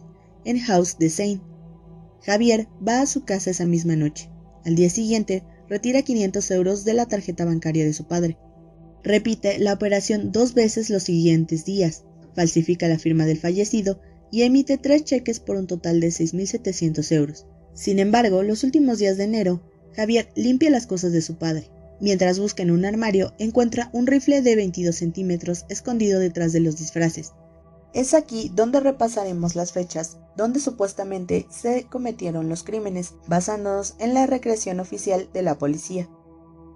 en 0.45 0.59
House 0.59 0.97
de 0.97 1.09
Seine. 1.09 1.41
Javier 2.23 2.67
va 2.85 3.01
a 3.01 3.05
su 3.05 3.23
casa 3.23 3.51
esa 3.51 3.65
misma 3.65 3.95
noche. 3.95 4.29
Al 4.65 4.75
día 4.75 4.89
siguiente, 4.89 5.43
retira 5.69 6.01
500 6.01 6.51
euros 6.51 6.85
de 6.85 6.93
la 6.93 7.05
tarjeta 7.05 7.45
bancaria 7.45 7.85
de 7.85 7.93
su 7.93 8.07
padre. 8.07 8.37
Repite 9.03 9.57
la 9.59 9.73
operación 9.73 10.31
dos 10.31 10.53
veces 10.53 10.89
los 10.89 11.03
siguientes 11.03 11.65
días, 11.65 12.03
falsifica 12.35 12.87
la 12.87 12.99
firma 12.99 13.25
del 13.25 13.39
fallecido 13.39 13.99
y 14.31 14.43
emite 14.43 14.77
tres 14.77 15.03
cheques 15.03 15.39
por 15.39 15.55
un 15.55 15.67
total 15.67 15.99
de 15.99 16.07
6.700 16.07 17.11
euros. 17.11 17.45
Sin 17.73 17.99
embargo, 17.99 18.43
los 18.43 18.63
últimos 18.63 18.99
días 18.99 19.17
de 19.17 19.23
enero, 19.23 19.61
Javier 19.95 20.29
limpia 20.35 20.69
las 20.69 20.87
cosas 20.87 21.11
de 21.11 21.21
su 21.21 21.37
padre. 21.37 21.69
Mientras 22.01 22.39
busca 22.39 22.63
en 22.63 22.71
un 22.71 22.83
armario, 22.83 23.31
encuentra 23.37 23.91
un 23.93 24.07
rifle 24.07 24.41
de 24.41 24.55
22 24.55 24.95
centímetros 24.95 25.65
escondido 25.69 26.19
detrás 26.19 26.51
de 26.51 26.59
los 26.59 26.77
disfraces. 26.77 27.33
Es 27.93 28.15
aquí 28.15 28.51
donde 28.55 28.79
repasaremos 28.79 29.55
las 29.55 29.71
fechas 29.71 30.17
donde 30.35 30.59
supuestamente 30.59 31.45
se 31.51 31.85
cometieron 31.85 32.49
los 32.49 32.63
crímenes, 32.63 33.13
basándonos 33.27 33.95
en 33.99 34.15
la 34.15 34.25
recreación 34.25 34.79
oficial 34.79 35.29
de 35.31 35.43
la 35.43 35.59
policía. 35.59 36.09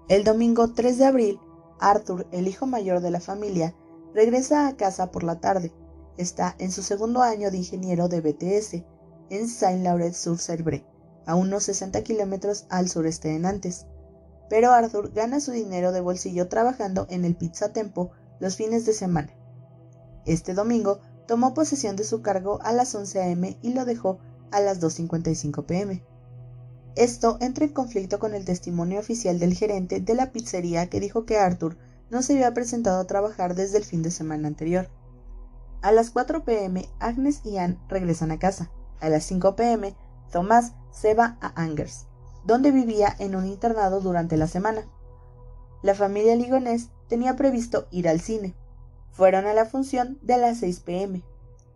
El 0.08 0.22
domingo 0.22 0.74
3 0.74 0.96
de 0.96 1.04
abril, 1.04 1.40
Arthur, 1.80 2.28
el 2.30 2.46
hijo 2.46 2.66
mayor 2.66 3.00
de 3.00 3.10
la 3.10 3.20
familia, 3.20 3.74
regresa 4.14 4.68
a 4.68 4.76
casa 4.76 5.10
por 5.10 5.24
la 5.24 5.40
tarde. 5.40 5.72
Está 6.18 6.54
en 6.60 6.70
su 6.70 6.84
segundo 6.84 7.22
año 7.22 7.50
de 7.50 7.56
ingeniero 7.56 8.08
de 8.08 8.20
BTS, 8.20 8.84
en 9.30 9.48
Saint-Laurent-sur-Cerbre, 9.48 10.84
a 11.26 11.34
unos 11.34 11.64
60 11.64 12.04
kilómetros 12.04 12.66
al 12.68 12.88
sureste 12.88 13.28
de 13.30 13.40
Nantes 13.40 13.86
pero 14.48 14.72
Arthur 14.72 15.12
gana 15.12 15.40
su 15.40 15.52
dinero 15.52 15.92
de 15.92 16.00
bolsillo 16.00 16.48
trabajando 16.48 17.06
en 17.10 17.24
el 17.24 17.36
Pizza 17.36 17.72
Tempo 17.72 18.10
los 18.40 18.56
fines 18.56 18.86
de 18.86 18.92
semana. 18.92 19.32
Este 20.24 20.54
domingo 20.54 21.00
tomó 21.26 21.54
posesión 21.54 21.96
de 21.96 22.04
su 22.04 22.22
cargo 22.22 22.60
a 22.62 22.72
las 22.72 22.94
11 22.94 23.20
a.m. 23.20 23.58
y 23.62 23.72
lo 23.72 23.84
dejó 23.84 24.18
a 24.50 24.60
las 24.60 24.80
2.55 24.80 25.64
pm. 25.64 26.02
Esto 26.94 27.36
entra 27.40 27.64
en 27.64 27.72
conflicto 27.72 28.18
con 28.18 28.34
el 28.34 28.44
testimonio 28.44 29.00
oficial 29.00 29.38
del 29.38 29.54
gerente 29.54 30.00
de 30.00 30.14
la 30.14 30.32
pizzería 30.32 30.88
que 30.88 31.00
dijo 31.00 31.26
que 31.26 31.38
Arthur 31.38 31.76
no 32.10 32.22
se 32.22 32.34
había 32.34 32.54
presentado 32.54 33.00
a 33.00 33.06
trabajar 33.06 33.54
desde 33.54 33.78
el 33.78 33.84
fin 33.84 34.02
de 34.02 34.10
semana 34.10 34.48
anterior. 34.48 34.88
A 35.82 35.92
las 35.92 36.10
4 36.10 36.44
pm, 36.44 36.88
Agnes 37.00 37.42
y 37.44 37.58
Anne 37.58 37.78
regresan 37.88 38.30
a 38.30 38.38
casa. 38.38 38.70
A 39.00 39.08
las 39.08 39.24
5 39.24 39.56
pm, 39.56 39.94
Thomas 40.30 40.72
se 40.90 41.14
va 41.14 41.36
a 41.40 41.60
Angers 41.60 42.06
donde 42.46 42.70
vivía 42.70 43.14
en 43.18 43.34
un 43.34 43.46
internado 43.46 44.00
durante 44.00 44.36
la 44.36 44.46
semana. 44.46 44.86
La 45.82 45.94
familia 45.94 46.36
Ligonés 46.36 46.90
tenía 47.08 47.36
previsto 47.36 47.88
ir 47.90 48.08
al 48.08 48.20
cine. 48.20 48.54
Fueron 49.10 49.46
a 49.46 49.54
la 49.54 49.66
función 49.66 50.18
de 50.22 50.38
las 50.38 50.58
6 50.58 50.80
pm. 50.80 51.22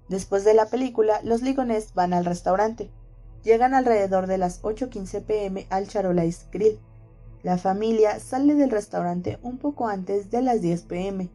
Después 0.09 0.45
de 0.45 0.55
la 0.55 0.67
película, 0.67 1.21
los 1.25 1.43
Ligonés 1.43 1.93
van 1.95 2.13
al 2.13 2.25
restaurante. 2.25 2.91
Llegan 3.43 3.75
alrededor 3.75 4.27
de 4.27 4.39
las 4.39 4.63
8.15 4.63 5.25
pm 5.25 5.67
al 5.71 5.89
Charolais 5.89 6.47
Grill. 6.53 6.79
La 7.43 7.59
familia 7.59 8.21
sale 8.21 8.55
del 8.55 8.71
restaurante 8.71 9.39
un 9.43 9.59
poco 9.59 9.89
antes 9.89 10.31
de 10.31 10.43
las 10.43 10.61
10 10.61 10.83
pm. 10.83 11.31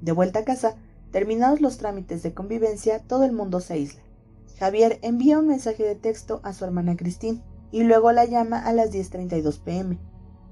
De 0.00 0.12
vuelta 0.12 0.40
a 0.40 0.44
casa, 0.44 0.76
terminados 1.10 1.60
los 1.60 1.78
trámites 1.78 2.22
de 2.22 2.34
convivencia, 2.34 3.00
todo 3.00 3.24
el 3.24 3.32
mundo 3.32 3.60
se 3.60 3.74
aísla. 3.74 4.02
Javier 4.58 4.98
envía 5.02 5.38
un 5.38 5.48
mensaje 5.48 5.84
de 5.84 5.94
texto 5.94 6.40
a 6.44 6.52
su 6.52 6.64
hermana 6.64 6.96
Christine 6.96 7.42
y 7.72 7.82
luego 7.82 8.12
la 8.12 8.26
llama 8.26 8.64
a 8.64 8.72
las 8.72 8.92
10.32 8.92 9.58
pm. 9.60 9.98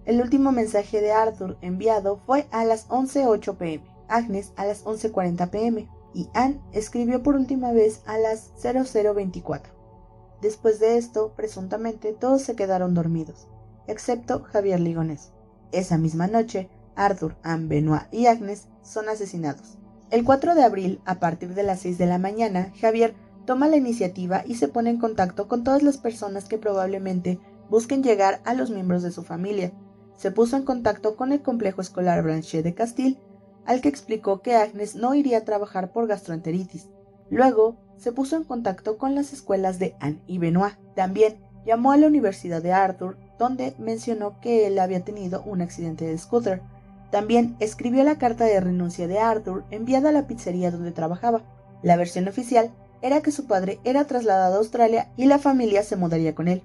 El 0.06 0.20
último 0.20 0.50
mensaje 0.50 1.00
de 1.00 1.12
Arthur 1.12 1.56
enviado 1.60 2.18
fue 2.26 2.48
a 2.50 2.64
las 2.64 2.88
11.08 2.88 3.56
pm, 3.56 3.84
Agnes 4.08 4.52
a 4.56 4.64
las 4.64 4.84
11.40 4.84 5.50
pm 5.50 5.88
y 6.14 6.28
Anne 6.34 6.60
escribió 6.72 7.22
por 7.22 7.36
última 7.36 7.72
vez 7.72 8.02
a 8.06 8.18
las 8.18 8.50
0024. 8.60 9.72
Después 10.40 10.80
de 10.80 10.96
esto, 10.96 11.34
presuntamente 11.36 12.12
todos 12.12 12.42
se 12.42 12.56
quedaron 12.56 12.94
dormidos, 12.94 13.46
excepto 13.86 14.42
Javier 14.42 14.80
Ligonés. 14.80 15.32
Esa 15.70 15.98
misma 15.98 16.26
noche, 16.26 16.68
Arthur, 16.96 17.36
Anne, 17.42 17.68
Benoit 17.68 18.02
y 18.10 18.26
Agnes 18.26 18.66
son 18.82 19.08
asesinados. 19.08 19.78
El 20.10 20.24
4 20.24 20.54
de 20.54 20.64
abril, 20.64 21.00
a 21.04 21.20
partir 21.20 21.54
de 21.54 21.62
las 21.62 21.80
6 21.80 21.98
de 21.98 22.06
la 22.06 22.18
mañana, 22.18 22.72
Javier 22.80 23.14
toma 23.46 23.68
la 23.68 23.76
iniciativa 23.76 24.42
y 24.46 24.56
se 24.56 24.68
pone 24.68 24.90
en 24.90 24.98
contacto 24.98 25.48
con 25.48 25.64
todas 25.64 25.82
las 25.82 25.98
personas 25.98 26.46
que 26.46 26.58
probablemente 26.58 27.38
busquen 27.68 28.02
llegar 28.02 28.40
a 28.44 28.54
los 28.54 28.70
miembros 28.70 29.02
de 29.02 29.12
su 29.12 29.22
familia. 29.22 29.72
Se 30.16 30.30
puso 30.30 30.56
en 30.56 30.64
contacto 30.64 31.16
con 31.16 31.32
el 31.32 31.40
complejo 31.40 31.80
escolar 31.80 32.22
Blanchet 32.22 32.64
de 32.64 32.74
Castille, 32.74 33.18
al 33.64 33.80
que 33.80 33.88
explicó 33.88 34.42
que 34.42 34.56
Agnes 34.56 34.96
no 34.96 35.14
iría 35.14 35.38
a 35.38 35.44
trabajar 35.44 35.92
por 35.92 36.06
gastroenteritis. 36.06 36.88
Luego, 37.30 37.76
se 37.96 38.12
puso 38.12 38.36
en 38.36 38.44
contacto 38.44 38.98
con 38.98 39.14
las 39.14 39.32
escuelas 39.32 39.78
de 39.78 39.94
Anne 40.00 40.20
y 40.26 40.38
Benoit. 40.38 40.74
También 40.94 41.38
llamó 41.64 41.92
a 41.92 41.96
la 41.96 42.06
Universidad 42.06 42.62
de 42.62 42.72
Arthur, 42.72 43.18
donde 43.38 43.74
mencionó 43.78 44.40
que 44.40 44.66
él 44.66 44.78
había 44.78 45.04
tenido 45.04 45.42
un 45.44 45.62
accidente 45.62 46.06
de 46.06 46.18
scooter. 46.18 46.62
También 47.10 47.56
escribió 47.60 48.02
la 48.04 48.18
carta 48.18 48.44
de 48.44 48.60
renuncia 48.60 49.06
de 49.06 49.18
Arthur 49.18 49.64
enviada 49.70 50.08
a 50.08 50.12
la 50.12 50.26
pizzería 50.26 50.70
donde 50.70 50.92
trabajaba. 50.92 51.42
La 51.82 51.96
versión 51.96 52.28
oficial 52.28 52.72
era 53.02 53.22
que 53.22 53.32
su 53.32 53.46
padre 53.46 53.80
era 53.84 54.06
trasladado 54.06 54.54
a 54.54 54.58
Australia 54.58 55.10
y 55.16 55.26
la 55.26 55.38
familia 55.38 55.82
se 55.82 55.96
mudaría 55.96 56.34
con 56.34 56.48
él. 56.48 56.62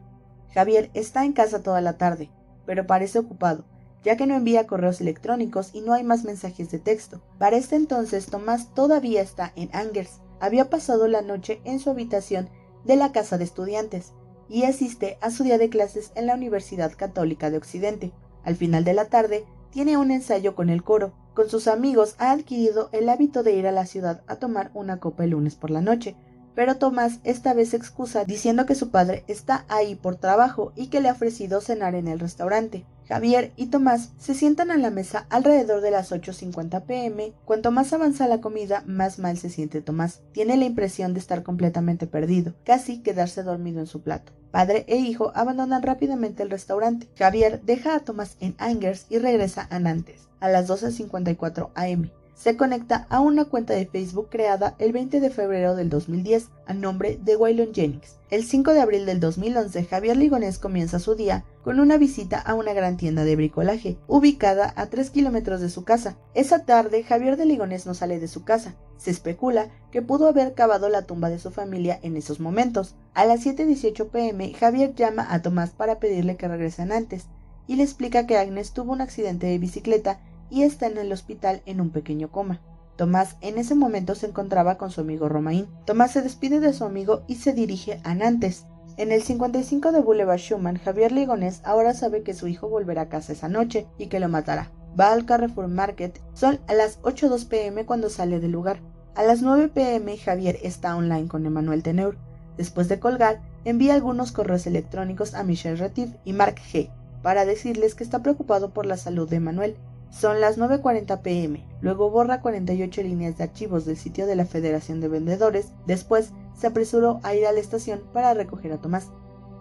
Javier 0.54 0.90
está 0.94 1.26
en 1.26 1.34
casa 1.34 1.64
toda 1.64 1.82
la 1.82 1.98
tarde, 1.98 2.30
pero 2.66 2.88
parece 2.88 3.20
ocupado, 3.20 3.66
ya 4.04 4.16
que 4.16 4.28
no 4.28 4.36
envía 4.36 4.68
correos 4.68 5.02
electrónicos 5.02 5.72
y 5.74 5.82
no 5.82 5.94
hay 5.94 6.04
más 6.04 6.24
mensajes 6.24 6.72
de 6.72 6.80
texto. 6.80 7.22
Para 7.38 7.58
este 7.58 7.76
entonces 7.76 8.28
Tomás 8.28 8.74
todavía 8.74 9.22
está 9.22 9.52
en 9.56 9.70
Angers. 9.74 10.22
Había 10.40 10.70
pasado 10.70 11.08
la 11.08 11.22
noche 11.22 11.60
en 11.64 11.80
su 11.80 11.90
habitación 11.90 12.50
de 12.84 12.96
la 12.96 13.12
casa 13.12 13.38
de 13.38 13.44
estudiantes 13.44 14.14
y 14.48 14.64
asiste 14.64 15.18
a 15.22 15.32
su 15.32 15.44
día 15.44 15.58
de 15.58 15.70
clases 15.70 16.12
en 16.16 16.28
la 16.28 16.36
Universidad 16.36 16.94
Católica 16.96 17.50
de 17.50 17.58
Occidente. 17.58 18.14
Al 18.44 18.56
final 18.56 18.84
de 18.84 18.94
la 18.94 19.06
tarde, 19.06 19.46
tiene 19.72 19.98
un 19.98 20.12
ensayo 20.12 20.56
con 20.56 20.70
el 20.70 20.84
coro. 20.84 21.14
Con 21.36 21.50
sus 21.50 21.68
amigos 21.68 22.16
ha 22.18 22.32
adquirido 22.32 22.88
el 22.94 23.10
hábito 23.10 23.44
de 23.44 23.52
ir 23.52 23.68
a 23.68 23.74
la 23.74 23.86
ciudad 23.86 24.22
a 24.26 24.38
tomar 24.38 24.72
una 24.74 25.02
copa 25.02 25.26
el 25.26 25.32
lunes 25.32 25.56
por 25.56 25.70
la 25.70 25.82
noche, 25.82 26.16
pero 26.56 26.78
Tomás 26.78 27.20
esta 27.26 27.54
vez 27.54 27.72
se 27.72 27.76
excusa 27.76 28.24
diciendo 28.24 28.66
que 28.66 28.74
su 28.74 28.90
padre 28.90 29.26
está 29.28 29.66
ahí 29.68 29.96
por 29.96 30.16
trabajo 30.16 30.72
y 30.78 30.88
que 30.88 31.02
le 31.02 31.10
ha 31.10 31.12
ofrecido 31.12 31.60
cenar 31.60 31.94
en 31.94 32.08
el 32.08 32.22
restaurante. 32.22 32.86
Javier 33.10 33.52
y 33.58 33.66
Tomás 33.66 34.14
se 34.18 34.34
sientan 34.34 34.72
a 34.72 34.78
la 34.78 34.92
mesa 34.92 35.28
alrededor 35.30 35.82
de 35.82 35.92
las 35.92 36.14
8.50 36.14 36.86
pm. 36.86 37.34
Cuanto 37.44 37.70
más 37.70 37.92
avanza 37.92 38.30
la 38.30 38.40
comida, 38.40 38.86
más 38.88 39.20
mal 39.20 39.38
se 39.38 39.50
siente 39.50 39.82
Tomás. 39.82 40.22
Tiene 40.32 40.56
la 40.56 40.64
impresión 40.64 41.14
de 41.14 41.20
estar 41.20 41.44
completamente 41.44 42.08
perdido, 42.08 42.56
casi 42.64 43.04
quedarse 43.04 43.44
dormido 43.44 43.82
en 43.82 43.88
su 43.88 44.02
plato. 44.02 44.32
Padre 44.52 44.86
e 44.88 44.96
hijo 44.96 45.34
abandonan 45.36 45.84
rápidamente 45.84 46.44
el 46.44 46.50
restaurante. 46.50 47.10
Javier 47.18 47.62
deja 47.66 47.94
a 47.94 48.00
Tomás 48.00 48.38
en 48.40 48.56
Angers 48.58 49.06
y 49.10 49.20
regresa 49.20 49.68
a 49.70 49.80
Nantes 49.80 50.30
a 50.46 50.50
las 50.50 50.70
12.54 50.70 51.72
am 51.74 52.12
se 52.36 52.58
conecta 52.58 53.08
a 53.10 53.22
una 53.22 53.46
cuenta 53.46 53.74
de 53.74 53.86
Facebook 53.86 54.28
creada 54.30 54.76
el 54.78 54.92
20 54.92 55.22
de 55.22 55.30
febrero 55.30 55.76
del 55.76 55.90
2010 55.90 56.50
a 56.68 56.74
nombre 56.74 57.18
de 57.24 57.38
Waylon 57.38 57.74
Jennings. 57.74 58.20
El 58.30 58.44
5 58.44 58.74
de 58.74 58.82
abril 58.82 59.06
del 59.06 59.22
2011, 59.22 59.86
Javier 59.86 60.18
Ligonés 60.18 60.60
comienza 60.60 61.00
su 61.00 61.16
día 61.16 61.46
con 61.64 61.80
una 61.80 61.98
visita 61.98 62.38
a 62.38 62.54
una 62.54 62.74
gran 62.74 62.98
tienda 62.98 63.24
de 63.24 63.38
bricolaje, 63.38 63.98
ubicada 64.08 64.74
a 64.76 64.88
3 64.88 65.10
kilómetros 65.12 65.62
de 65.62 65.70
su 65.70 65.86
casa. 65.86 66.18
Esa 66.34 66.66
tarde, 66.66 67.04
Javier 67.04 67.38
de 67.38 67.46
Ligonés 67.46 67.86
no 67.86 67.94
sale 67.94 68.20
de 68.20 68.28
su 68.28 68.44
casa. 68.44 68.76
Se 68.98 69.12
especula 69.12 69.70
que 69.92 70.02
pudo 70.02 70.28
haber 70.28 70.54
cavado 70.56 70.90
la 70.90 71.04
tumba 71.04 71.30
de 71.30 71.40
su 71.40 71.52
familia 71.52 72.00
en 72.04 72.18
esos 72.18 72.42
momentos. 72.42 72.96
A 73.14 73.26
las 73.26 73.46
7.18 73.46 74.10
pm, 74.10 74.54
Javier 74.54 74.94
llama 74.94 75.26
a 75.30 75.42
Tomás 75.42 75.70
para 75.70 76.00
pedirle 76.00 76.36
que 76.36 76.50
regresen 76.50 76.92
antes 76.92 77.28
y 77.68 77.78
le 77.78 77.84
explica 77.84 78.28
que 78.28 78.38
Agnes 78.38 78.74
tuvo 78.74 78.92
un 78.92 79.02
accidente 79.02 79.48
de 79.48 79.58
bicicleta 79.58 80.20
y 80.50 80.64
está 80.64 80.88
en 80.88 80.98
el 80.98 81.12
hospital 81.12 81.62
en 81.66 81.82
un 81.82 81.90
pequeño 81.90 82.32
coma. 82.32 82.62
Tomás 82.96 83.36
en 83.42 83.58
ese 83.58 83.76
momento 83.76 84.16
se 84.16 84.28
encontraba 84.28 84.78
con 84.78 84.90
su 84.90 85.02
amigo 85.02 85.28
Romain. 85.28 85.68
Tomás 85.86 86.12
se 86.12 86.22
despide 86.22 86.62
de 86.62 86.74
su 86.74 86.86
amigo 86.86 87.24
y 87.28 87.36
se 87.36 87.52
dirige 87.52 88.00
a 88.04 88.16
Nantes. 88.16 88.66
En 88.98 89.12
el 89.12 89.22
55 89.22 89.92
de 89.92 90.00
Boulevard 90.00 90.40
Schumann, 90.40 90.78
Javier 90.78 91.12
Ligonés 91.12 91.60
ahora 91.66 91.94
sabe 91.94 92.24
que 92.24 92.34
su 92.34 92.48
hijo 92.48 92.70
volverá 92.70 93.04
a 93.04 93.10
casa 93.10 93.34
esa 93.34 93.50
noche 93.50 93.88
y 93.98 94.08
que 94.08 94.22
lo 94.22 94.30
matará. 94.30 94.72
Va 94.98 95.12
al 95.12 95.26
Carrefour 95.26 95.68
Market. 95.68 96.22
Son 96.34 96.62
a 96.68 96.74
las 96.74 97.02
8.02 97.02 97.50
pm 97.50 97.86
cuando 97.86 98.10
sale 98.10 98.40
del 98.40 98.52
lugar. 98.52 98.80
A 99.16 99.24
las 99.24 99.42
9 99.42 99.68
pm 99.68 100.18
Javier 100.18 100.58
está 100.64 100.96
online 100.96 101.28
con 101.28 101.46
Emmanuel 101.46 101.84
Teneur. 101.84 102.18
Después 102.56 102.88
de 102.88 103.02
colgar, 103.02 103.42
envía 103.66 103.94
algunos 103.94 104.32
correos 104.32 104.66
electrónicos 104.68 105.34
a 105.34 105.44
Michel 105.44 105.78
Retif 105.78 106.12
y 106.24 106.32
Mark 106.32 106.56
G. 106.72 106.90
para 107.22 107.44
decirles 107.44 107.96
que 107.96 108.06
está 108.06 108.24
preocupado 108.24 108.70
por 108.70 108.86
la 108.86 108.96
salud 108.96 109.28
de 109.30 109.36
Emmanuel 109.36 109.76
son 110.20 110.40
las 110.40 110.58
9.40 110.58 111.22
pm. 111.22 111.66
Luego 111.82 112.10
borra 112.10 112.42
48 112.42 113.04
líneas 113.04 113.38
de 113.38 113.44
archivos 113.44 113.86
del 113.86 113.98
sitio 113.98 114.26
de 114.26 114.36
la 114.36 114.46
Federación 114.46 115.02
de 115.02 115.10
Vendedores. 115.10 115.74
Después 115.86 116.32
se 116.56 116.68
apresuró 116.68 117.20
a 117.24 117.36
ir 117.36 117.46
a 117.46 117.52
la 117.52 117.60
estación 117.60 118.02
para 118.14 118.34
recoger 118.34 118.72
a 118.72 118.78
Tomás. 118.78 119.10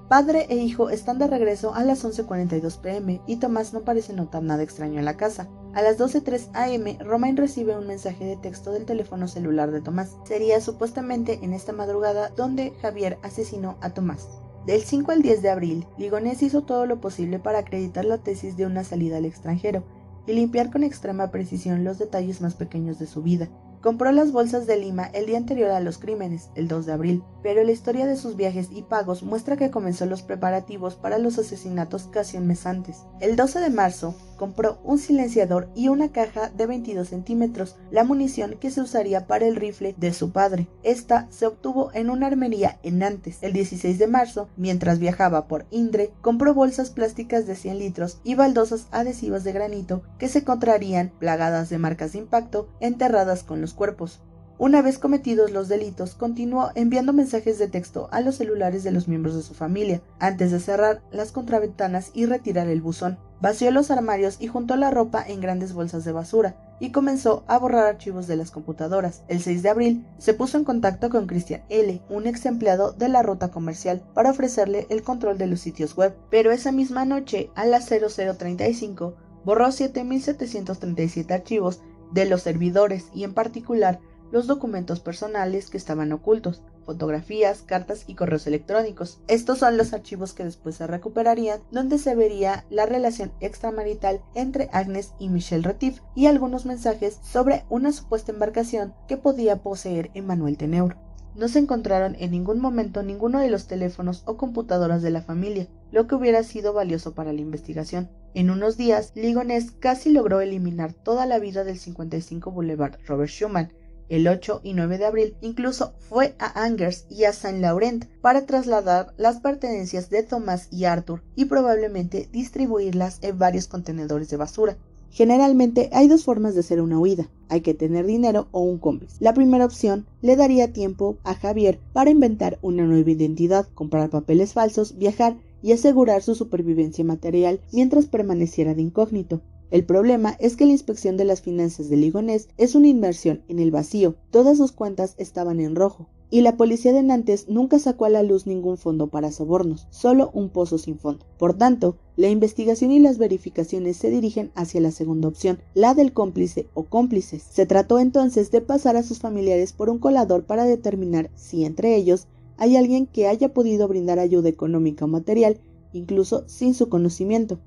Padre 0.08 0.46
e 0.50 0.56
hijo 0.56 0.90
están 0.90 1.18
de 1.18 1.26
regreso 1.26 1.74
a 1.74 1.82
las 1.82 2.04
11.42 2.04 2.78
pm 2.80 3.20
y 3.26 3.36
Tomás 3.36 3.72
no 3.72 3.80
parece 3.80 4.12
notar 4.12 4.42
nada 4.42 4.62
extraño 4.62 4.98
en 4.98 5.06
la 5.06 5.16
casa. 5.16 5.48
A 5.72 5.82
las 5.82 5.98
12.03 5.98 6.50
am, 6.54 7.04
Romain 7.04 7.36
recibe 7.36 7.76
un 7.76 7.88
mensaje 7.88 8.24
de 8.24 8.36
texto 8.36 8.70
del 8.70 8.84
teléfono 8.84 9.26
celular 9.26 9.72
de 9.72 9.80
Tomás. 9.80 10.16
Sería 10.24 10.60
supuestamente 10.60 11.40
en 11.42 11.52
esta 11.52 11.72
madrugada 11.72 12.28
donde 12.28 12.74
Javier 12.80 13.18
asesinó 13.22 13.76
a 13.80 13.90
Tomás. 13.90 14.28
Del 14.66 14.82
5 14.82 15.10
al 15.10 15.22
10 15.22 15.42
de 15.42 15.50
abril, 15.50 15.86
Ligonés 15.98 16.42
hizo 16.42 16.62
todo 16.62 16.86
lo 16.86 17.00
posible 17.00 17.38
para 17.38 17.58
acreditar 17.58 18.04
la 18.04 18.18
tesis 18.18 18.56
de 18.56 18.66
una 18.66 18.84
salida 18.84 19.16
al 19.16 19.24
extranjero, 19.24 19.84
y 20.26 20.32
limpiar 20.32 20.70
con 20.70 20.82
extrema 20.82 21.30
precisión 21.30 21.84
los 21.84 21.98
detalles 21.98 22.40
más 22.40 22.54
pequeños 22.54 22.98
de 22.98 23.06
su 23.06 23.22
vida. 23.22 23.48
Compró 23.84 24.10
las 24.12 24.32
bolsas 24.32 24.66
de 24.66 24.78
Lima 24.78 25.10
el 25.12 25.26
día 25.26 25.36
anterior 25.36 25.70
a 25.70 25.80
los 25.80 25.98
crímenes, 25.98 26.48
el 26.54 26.68
2 26.68 26.86
de 26.86 26.92
abril, 26.94 27.22
pero 27.42 27.62
la 27.62 27.70
historia 27.70 28.06
de 28.06 28.16
sus 28.16 28.34
viajes 28.34 28.68
y 28.72 28.80
pagos 28.80 29.22
muestra 29.22 29.58
que 29.58 29.70
comenzó 29.70 30.06
los 30.06 30.22
preparativos 30.22 30.94
para 30.94 31.18
los 31.18 31.38
asesinatos 31.38 32.04
casi 32.04 32.38
un 32.38 32.46
mes 32.46 32.64
antes. 32.64 33.02
El 33.20 33.36
12 33.36 33.60
de 33.60 33.68
marzo, 33.68 34.14
compró 34.34 34.80
un 34.84 34.98
silenciador 34.98 35.68
y 35.74 35.88
una 35.88 36.12
caja 36.12 36.50
de 36.50 36.66
22 36.66 37.08
centímetros, 37.08 37.76
la 37.90 38.04
munición 38.04 38.56
que 38.60 38.70
se 38.70 38.80
usaría 38.80 39.26
para 39.26 39.46
el 39.46 39.56
rifle 39.56 39.94
de 39.96 40.12
su 40.12 40.30
padre. 40.32 40.68
Esta 40.82 41.26
se 41.30 41.46
obtuvo 41.46 41.90
en 41.94 42.10
una 42.10 42.26
armería 42.26 42.78
en 42.82 42.98
Nantes. 42.98 43.38
El 43.40 43.52
16 43.52 43.98
de 43.98 44.06
marzo, 44.06 44.48
mientras 44.56 44.98
viajaba 44.98 45.46
por 45.46 45.66
Indre, 45.70 46.12
compró 46.20 46.54
bolsas 46.54 46.90
plásticas 46.90 47.46
de 47.46 47.56
100 47.56 47.78
litros 47.78 48.20
y 48.24 48.34
baldosas 48.34 48.86
adhesivas 48.90 49.44
de 49.44 49.52
granito 49.52 50.02
que 50.18 50.28
se 50.28 50.40
encontrarían 50.40 51.12
plagadas 51.18 51.68
de 51.70 51.78
marcas 51.78 52.12
de 52.12 52.18
impacto 52.18 52.68
enterradas 52.80 53.42
con 53.44 53.60
los 53.60 53.74
cuerpos. 53.74 54.20
Una 54.56 54.82
vez 54.82 54.98
cometidos 54.98 55.50
los 55.50 55.68
delitos, 55.68 56.14
continuó 56.14 56.70
enviando 56.76 57.12
mensajes 57.12 57.58
de 57.58 57.66
texto 57.66 58.08
a 58.12 58.20
los 58.20 58.36
celulares 58.36 58.84
de 58.84 58.92
los 58.92 59.08
miembros 59.08 59.34
de 59.34 59.42
su 59.42 59.52
familia, 59.52 60.00
antes 60.20 60.52
de 60.52 60.60
cerrar 60.60 61.02
las 61.10 61.32
contraventanas 61.32 62.12
y 62.14 62.26
retirar 62.26 62.68
el 62.68 62.80
buzón. 62.80 63.18
Vació 63.40 63.72
los 63.72 63.90
armarios 63.90 64.36
y 64.38 64.46
juntó 64.46 64.76
la 64.76 64.92
ropa 64.92 65.24
en 65.26 65.40
grandes 65.40 65.72
bolsas 65.72 66.04
de 66.04 66.12
basura, 66.12 66.56
y 66.78 66.92
comenzó 66.92 67.42
a 67.48 67.58
borrar 67.58 67.86
archivos 67.86 68.28
de 68.28 68.36
las 68.36 68.52
computadoras. 68.52 69.24
El 69.26 69.40
6 69.40 69.64
de 69.64 69.70
abril 69.70 70.06
se 70.18 70.34
puso 70.34 70.56
en 70.56 70.64
contacto 70.64 71.10
con 71.10 71.26
Christian 71.26 71.64
L., 71.68 72.00
un 72.08 72.28
ex 72.28 72.46
empleado 72.46 72.92
de 72.92 73.08
la 73.08 73.24
ruta 73.24 73.50
comercial, 73.50 74.04
para 74.14 74.30
ofrecerle 74.30 74.86
el 74.88 75.02
control 75.02 75.36
de 75.36 75.48
los 75.48 75.60
sitios 75.60 75.96
web. 75.96 76.14
Pero 76.30 76.52
esa 76.52 76.70
misma 76.70 77.04
noche, 77.04 77.50
a 77.56 77.66
las 77.66 77.86
0035, 77.88 79.14
borró 79.44 79.66
7.737 79.66 81.32
archivos 81.32 81.80
de 82.12 82.26
los 82.26 82.42
servidores 82.42 83.08
y 83.12 83.24
en 83.24 83.34
particular 83.34 83.98
los 84.34 84.48
documentos 84.48 84.98
personales 84.98 85.70
que 85.70 85.76
estaban 85.76 86.12
ocultos, 86.12 86.60
fotografías, 86.84 87.62
cartas 87.62 88.02
y 88.08 88.16
correos 88.16 88.48
electrónicos. 88.48 89.20
Estos 89.28 89.58
son 89.60 89.76
los 89.76 89.92
archivos 89.92 90.32
que 90.32 90.42
después 90.42 90.74
se 90.74 90.88
recuperarían, 90.88 91.60
donde 91.70 91.98
se 91.98 92.16
vería 92.16 92.64
la 92.68 92.84
relación 92.84 93.30
extramarital 93.38 94.22
entre 94.34 94.68
Agnes 94.72 95.14
y 95.20 95.28
Michel 95.28 95.62
Retif 95.62 96.00
y 96.16 96.26
algunos 96.26 96.66
mensajes 96.66 97.20
sobre 97.22 97.64
una 97.68 97.92
supuesta 97.92 98.32
embarcación 98.32 98.92
que 99.06 99.16
podía 99.16 99.62
poseer 99.62 100.10
Emmanuel 100.14 100.56
Teneur. 100.56 100.96
No 101.36 101.46
se 101.46 101.60
encontraron 101.60 102.16
en 102.18 102.32
ningún 102.32 102.58
momento 102.58 103.04
ninguno 103.04 103.38
de 103.38 103.50
los 103.50 103.68
teléfonos 103.68 104.24
o 104.26 104.36
computadoras 104.36 105.00
de 105.02 105.10
la 105.12 105.22
familia, 105.22 105.68
lo 105.92 106.08
que 106.08 106.16
hubiera 106.16 106.42
sido 106.42 106.72
valioso 106.72 107.14
para 107.14 107.32
la 107.32 107.40
investigación. 107.40 108.10
En 108.34 108.50
unos 108.50 108.76
días, 108.76 109.12
Ligonés 109.14 109.70
casi 109.70 110.10
logró 110.10 110.40
eliminar 110.40 110.92
toda 110.92 111.24
la 111.24 111.38
vida 111.38 111.62
del 111.62 111.78
55 111.78 112.50
Boulevard 112.50 112.98
Robert 113.06 113.30
Schumann, 113.30 113.72
el 114.08 114.28
8 114.28 114.60
y 114.62 114.74
9 114.74 114.98
de 114.98 115.06
abril 115.06 115.36
incluso 115.40 115.94
fue 115.98 116.34
a 116.38 116.62
Angers 116.64 117.06
y 117.08 117.24
a 117.24 117.32
Saint 117.32 117.60
Laurent 117.60 118.04
para 118.20 118.46
trasladar 118.46 119.14
las 119.16 119.40
pertenencias 119.40 120.10
de 120.10 120.22
Thomas 120.22 120.68
y 120.70 120.84
Arthur 120.84 121.22
y 121.34 121.46
probablemente 121.46 122.28
distribuirlas 122.32 123.18
en 123.22 123.38
varios 123.38 123.66
contenedores 123.66 124.28
de 124.28 124.36
basura. 124.36 124.76
Generalmente 125.10 125.90
hay 125.92 126.08
dos 126.08 126.24
formas 126.24 126.54
de 126.54 126.60
hacer 126.60 126.80
una 126.80 126.98
huida. 126.98 127.30
Hay 127.48 127.60
que 127.60 127.72
tener 127.72 128.04
dinero 128.04 128.48
o 128.50 128.62
un 128.62 128.78
cómplice. 128.78 129.16
La 129.20 129.32
primera 129.32 129.64
opción 129.64 130.06
le 130.22 130.34
daría 130.34 130.72
tiempo 130.72 131.18
a 131.22 131.34
Javier 131.34 131.78
para 131.92 132.10
inventar 132.10 132.58
una 132.62 132.84
nueva 132.84 133.12
identidad, 133.12 133.68
comprar 133.74 134.10
papeles 134.10 134.54
falsos, 134.54 134.98
viajar 134.98 135.36
y 135.62 135.70
asegurar 135.70 136.22
su 136.22 136.34
supervivencia 136.34 137.04
material 137.04 137.60
mientras 137.72 138.06
permaneciera 138.06 138.74
de 138.74 138.82
incógnito. 138.82 139.40
El 139.74 139.84
problema 139.84 140.36
es 140.38 140.54
que 140.54 140.66
la 140.66 140.70
inspección 140.70 141.16
de 141.16 141.24
las 141.24 141.40
finanzas 141.40 141.88
de 141.88 141.96
Ligonés 141.96 142.48
es 142.58 142.76
una 142.76 142.86
inversión 142.86 143.42
en 143.48 143.58
el 143.58 143.72
vacío. 143.72 144.14
Todas 144.30 144.56
sus 144.56 144.70
cuentas 144.70 145.16
estaban 145.18 145.58
en 145.58 145.74
rojo. 145.74 146.06
Y 146.30 146.42
la 146.42 146.56
policía 146.56 146.92
de 146.92 147.02
Nantes 147.02 147.48
nunca 147.48 147.80
sacó 147.80 148.04
a 148.04 148.08
la 148.08 148.22
luz 148.22 148.46
ningún 148.46 148.76
fondo 148.76 149.08
para 149.08 149.32
sobornos, 149.32 149.88
solo 149.90 150.30
un 150.32 150.50
pozo 150.50 150.78
sin 150.78 150.96
fondo. 150.96 151.26
Por 151.38 151.54
tanto, 151.54 151.96
la 152.14 152.28
investigación 152.28 152.92
y 152.92 153.00
las 153.00 153.18
verificaciones 153.18 153.96
se 153.96 154.10
dirigen 154.10 154.52
hacia 154.54 154.80
la 154.80 154.92
segunda 154.92 155.26
opción, 155.26 155.58
la 155.74 155.94
del 155.94 156.12
cómplice 156.12 156.68
o 156.74 156.84
cómplices. 156.84 157.42
Se 157.42 157.66
trató 157.66 157.98
entonces 157.98 158.52
de 158.52 158.60
pasar 158.60 158.96
a 158.96 159.02
sus 159.02 159.18
familiares 159.18 159.72
por 159.72 159.90
un 159.90 159.98
colador 159.98 160.44
para 160.44 160.66
determinar 160.66 161.30
si 161.34 161.64
entre 161.64 161.96
ellos 161.96 162.28
hay 162.58 162.76
alguien 162.76 163.06
que 163.08 163.26
haya 163.26 163.52
podido 163.52 163.88
brindar 163.88 164.20
ayuda 164.20 164.48
económica 164.48 165.06
o 165.06 165.08
material, 165.08 165.58
incluso 165.92 166.44
sin 166.46 166.74
su 166.74 166.88
conocimiento. 166.88 167.58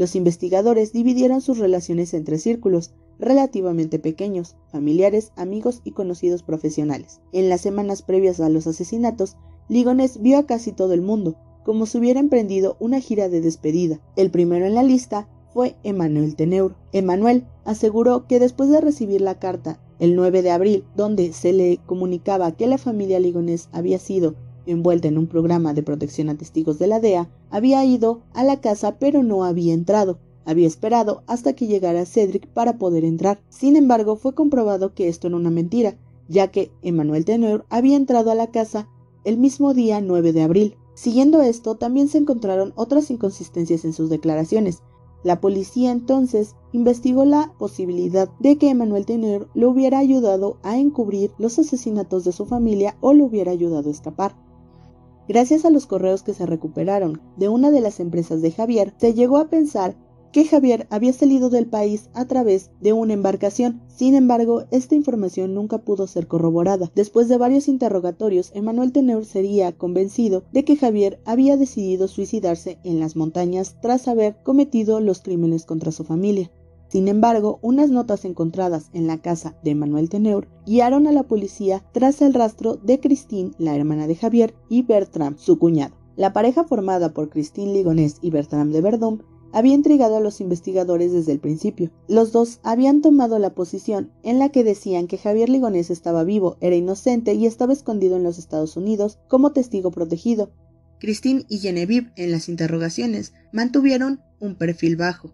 Los 0.00 0.16
investigadores 0.16 0.94
dividieron 0.94 1.42
sus 1.42 1.58
relaciones 1.58 2.14
entre 2.14 2.38
círculos 2.38 2.90
relativamente 3.18 3.98
pequeños, 3.98 4.56
familiares, 4.72 5.30
amigos 5.36 5.82
y 5.84 5.90
conocidos 5.90 6.42
profesionales. 6.42 7.20
En 7.32 7.50
las 7.50 7.60
semanas 7.60 8.00
previas 8.00 8.40
a 8.40 8.48
los 8.48 8.66
asesinatos, 8.66 9.36
Ligones 9.68 10.22
vio 10.22 10.38
a 10.38 10.46
casi 10.46 10.72
todo 10.72 10.94
el 10.94 11.02
mundo, 11.02 11.36
como 11.66 11.84
si 11.84 11.98
hubiera 11.98 12.18
emprendido 12.18 12.78
una 12.80 12.98
gira 12.98 13.28
de 13.28 13.42
despedida. 13.42 14.00
El 14.16 14.30
primero 14.30 14.64
en 14.64 14.74
la 14.74 14.82
lista 14.82 15.28
fue 15.52 15.76
Emmanuel 15.82 16.34
Teneur. 16.34 16.74
Emmanuel 16.92 17.44
aseguró 17.66 18.26
que 18.26 18.40
después 18.40 18.70
de 18.70 18.80
recibir 18.80 19.20
la 19.20 19.38
carta 19.38 19.82
el 19.98 20.16
9 20.16 20.40
de 20.40 20.50
abril, 20.50 20.84
donde 20.96 21.34
se 21.34 21.52
le 21.52 21.78
comunicaba 21.84 22.52
que 22.52 22.66
la 22.66 22.78
familia 22.78 23.20
Ligonés 23.20 23.68
había 23.70 23.98
sido 23.98 24.34
envuelta 24.66 25.08
en 25.08 25.18
un 25.18 25.26
programa 25.26 25.74
de 25.74 25.82
protección 25.82 26.28
a 26.28 26.36
testigos 26.36 26.78
de 26.78 26.86
la 26.86 27.00
DEA, 27.00 27.28
había 27.50 27.84
ido 27.84 28.22
a 28.32 28.44
la 28.44 28.60
casa 28.60 28.98
pero 28.98 29.22
no 29.22 29.44
había 29.44 29.74
entrado. 29.74 30.18
Había 30.44 30.66
esperado 30.66 31.22
hasta 31.26 31.52
que 31.52 31.66
llegara 31.66 32.06
Cedric 32.06 32.48
para 32.48 32.78
poder 32.78 33.04
entrar. 33.04 33.40
Sin 33.50 33.76
embargo, 33.76 34.16
fue 34.16 34.34
comprobado 34.34 34.94
que 34.94 35.08
esto 35.08 35.28
era 35.28 35.36
una 35.36 35.50
mentira, 35.50 35.96
ya 36.28 36.48
que 36.48 36.72
Emmanuel 36.82 37.24
Teneur 37.24 37.64
había 37.68 37.96
entrado 37.96 38.30
a 38.30 38.34
la 38.34 38.48
casa 38.48 38.88
el 39.24 39.36
mismo 39.36 39.74
día 39.74 40.00
9 40.00 40.32
de 40.32 40.42
abril. 40.42 40.76
Siguiendo 40.94 41.42
esto, 41.42 41.76
también 41.76 42.08
se 42.08 42.18
encontraron 42.18 42.72
otras 42.74 43.10
inconsistencias 43.10 43.84
en 43.84 43.92
sus 43.92 44.10
declaraciones. 44.10 44.82
La 45.22 45.40
policía 45.40 45.92
entonces 45.92 46.56
investigó 46.72 47.24
la 47.24 47.52
posibilidad 47.58 48.30
de 48.38 48.56
que 48.56 48.70
Emmanuel 48.70 49.04
Teneur 49.04 49.48
le 49.54 49.66
hubiera 49.66 49.98
ayudado 49.98 50.56
a 50.62 50.78
encubrir 50.78 51.32
los 51.38 51.58
asesinatos 51.58 52.24
de 52.24 52.32
su 52.32 52.46
familia 52.46 52.96
o 53.00 53.12
le 53.12 53.22
hubiera 53.22 53.52
ayudado 53.52 53.88
a 53.88 53.92
escapar. 53.92 54.34
Gracias 55.30 55.64
a 55.64 55.70
los 55.70 55.86
correos 55.86 56.24
que 56.24 56.34
se 56.34 56.44
recuperaron 56.44 57.20
de 57.36 57.48
una 57.48 57.70
de 57.70 57.80
las 57.80 58.00
empresas 58.00 58.42
de 58.42 58.50
Javier, 58.50 58.94
se 58.98 59.14
llegó 59.14 59.36
a 59.36 59.48
pensar 59.48 59.94
que 60.32 60.44
Javier 60.44 60.88
había 60.90 61.12
salido 61.12 61.50
del 61.50 61.68
país 61.68 62.10
a 62.14 62.24
través 62.24 62.72
de 62.80 62.92
una 62.92 63.12
embarcación. 63.12 63.80
Sin 63.86 64.16
embargo, 64.16 64.64
esta 64.72 64.96
información 64.96 65.54
nunca 65.54 65.78
pudo 65.78 66.08
ser 66.08 66.26
corroborada. 66.26 66.90
Después 66.96 67.28
de 67.28 67.38
varios 67.38 67.68
interrogatorios, 67.68 68.50
Emmanuel 68.56 68.90
Teneur 68.90 69.24
sería 69.24 69.70
convencido 69.70 70.42
de 70.50 70.64
que 70.64 70.74
Javier 70.74 71.20
había 71.24 71.56
decidido 71.56 72.08
suicidarse 72.08 72.80
en 72.82 72.98
las 72.98 73.14
montañas 73.14 73.76
tras 73.80 74.08
haber 74.08 74.34
cometido 74.42 74.98
los 74.98 75.20
crímenes 75.20 75.64
contra 75.64 75.92
su 75.92 76.02
familia. 76.02 76.50
Sin 76.90 77.06
embargo, 77.06 77.60
unas 77.62 77.90
notas 77.90 78.24
encontradas 78.24 78.90
en 78.92 79.06
la 79.06 79.18
casa 79.18 79.56
de 79.62 79.70
Emmanuel 79.70 80.08
Teneur 80.08 80.48
guiaron 80.66 81.06
a 81.06 81.12
la 81.12 81.22
policía 81.22 81.84
tras 81.92 82.20
el 82.20 82.34
rastro 82.34 82.76
de 82.76 82.98
Christine, 82.98 83.52
la 83.58 83.76
hermana 83.76 84.08
de 84.08 84.16
Javier, 84.16 84.54
y 84.68 84.82
Bertram, 84.82 85.38
su 85.38 85.56
cuñado. 85.56 85.94
La 86.16 86.32
pareja 86.32 86.64
formada 86.64 87.14
por 87.14 87.30
Christine 87.30 87.72
Ligonés 87.72 88.16
y 88.22 88.30
Bertram 88.30 88.72
de 88.72 88.80
Verdun 88.80 89.22
había 89.52 89.74
intrigado 89.74 90.16
a 90.16 90.20
los 90.20 90.40
investigadores 90.40 91.12
desde 91.12 91.30
el 91.30 91.38
principio. 91.38 91.92
Los 92.08 92.32
dos 92.32 92.58
habían 92.64 93.02
tomado 93.02 93.38
la 93.38 93.54
posición 93.54 94.10
en 94.24 94.40
la 94.40 94.48
que 94.48 94.64
decían 94.64 95.06
que 95.06 95.18
Javier 95.18 95.48
Ligonés 95.48 95.90
estaba 95.90 96.24
vivo, 96.24 96.56
era 96.60 96.74
inocente 96.74 97.34
y 97.34 97.46
estaba 97.46 97.72
escondido 97.72 98.16
en 98.16 98.24
los 98.24 98.38
Estados 98.38 98.76
Unidos 98.76 99.18
como 99.28 99.52
testigo 99.52 99.92
protegido. 99.92 100.50
Christine 100.98 101.44
y 101.48 101.58
Genevieve 101.58 102.12
en 102.16 102.32
las 102.32 102.48
interrogaciones 102.48 103.32
mantuvieron 103.52 104.20
un 104.40 104.56
perfil 104.56 104.96
bajo. 104.96 105.30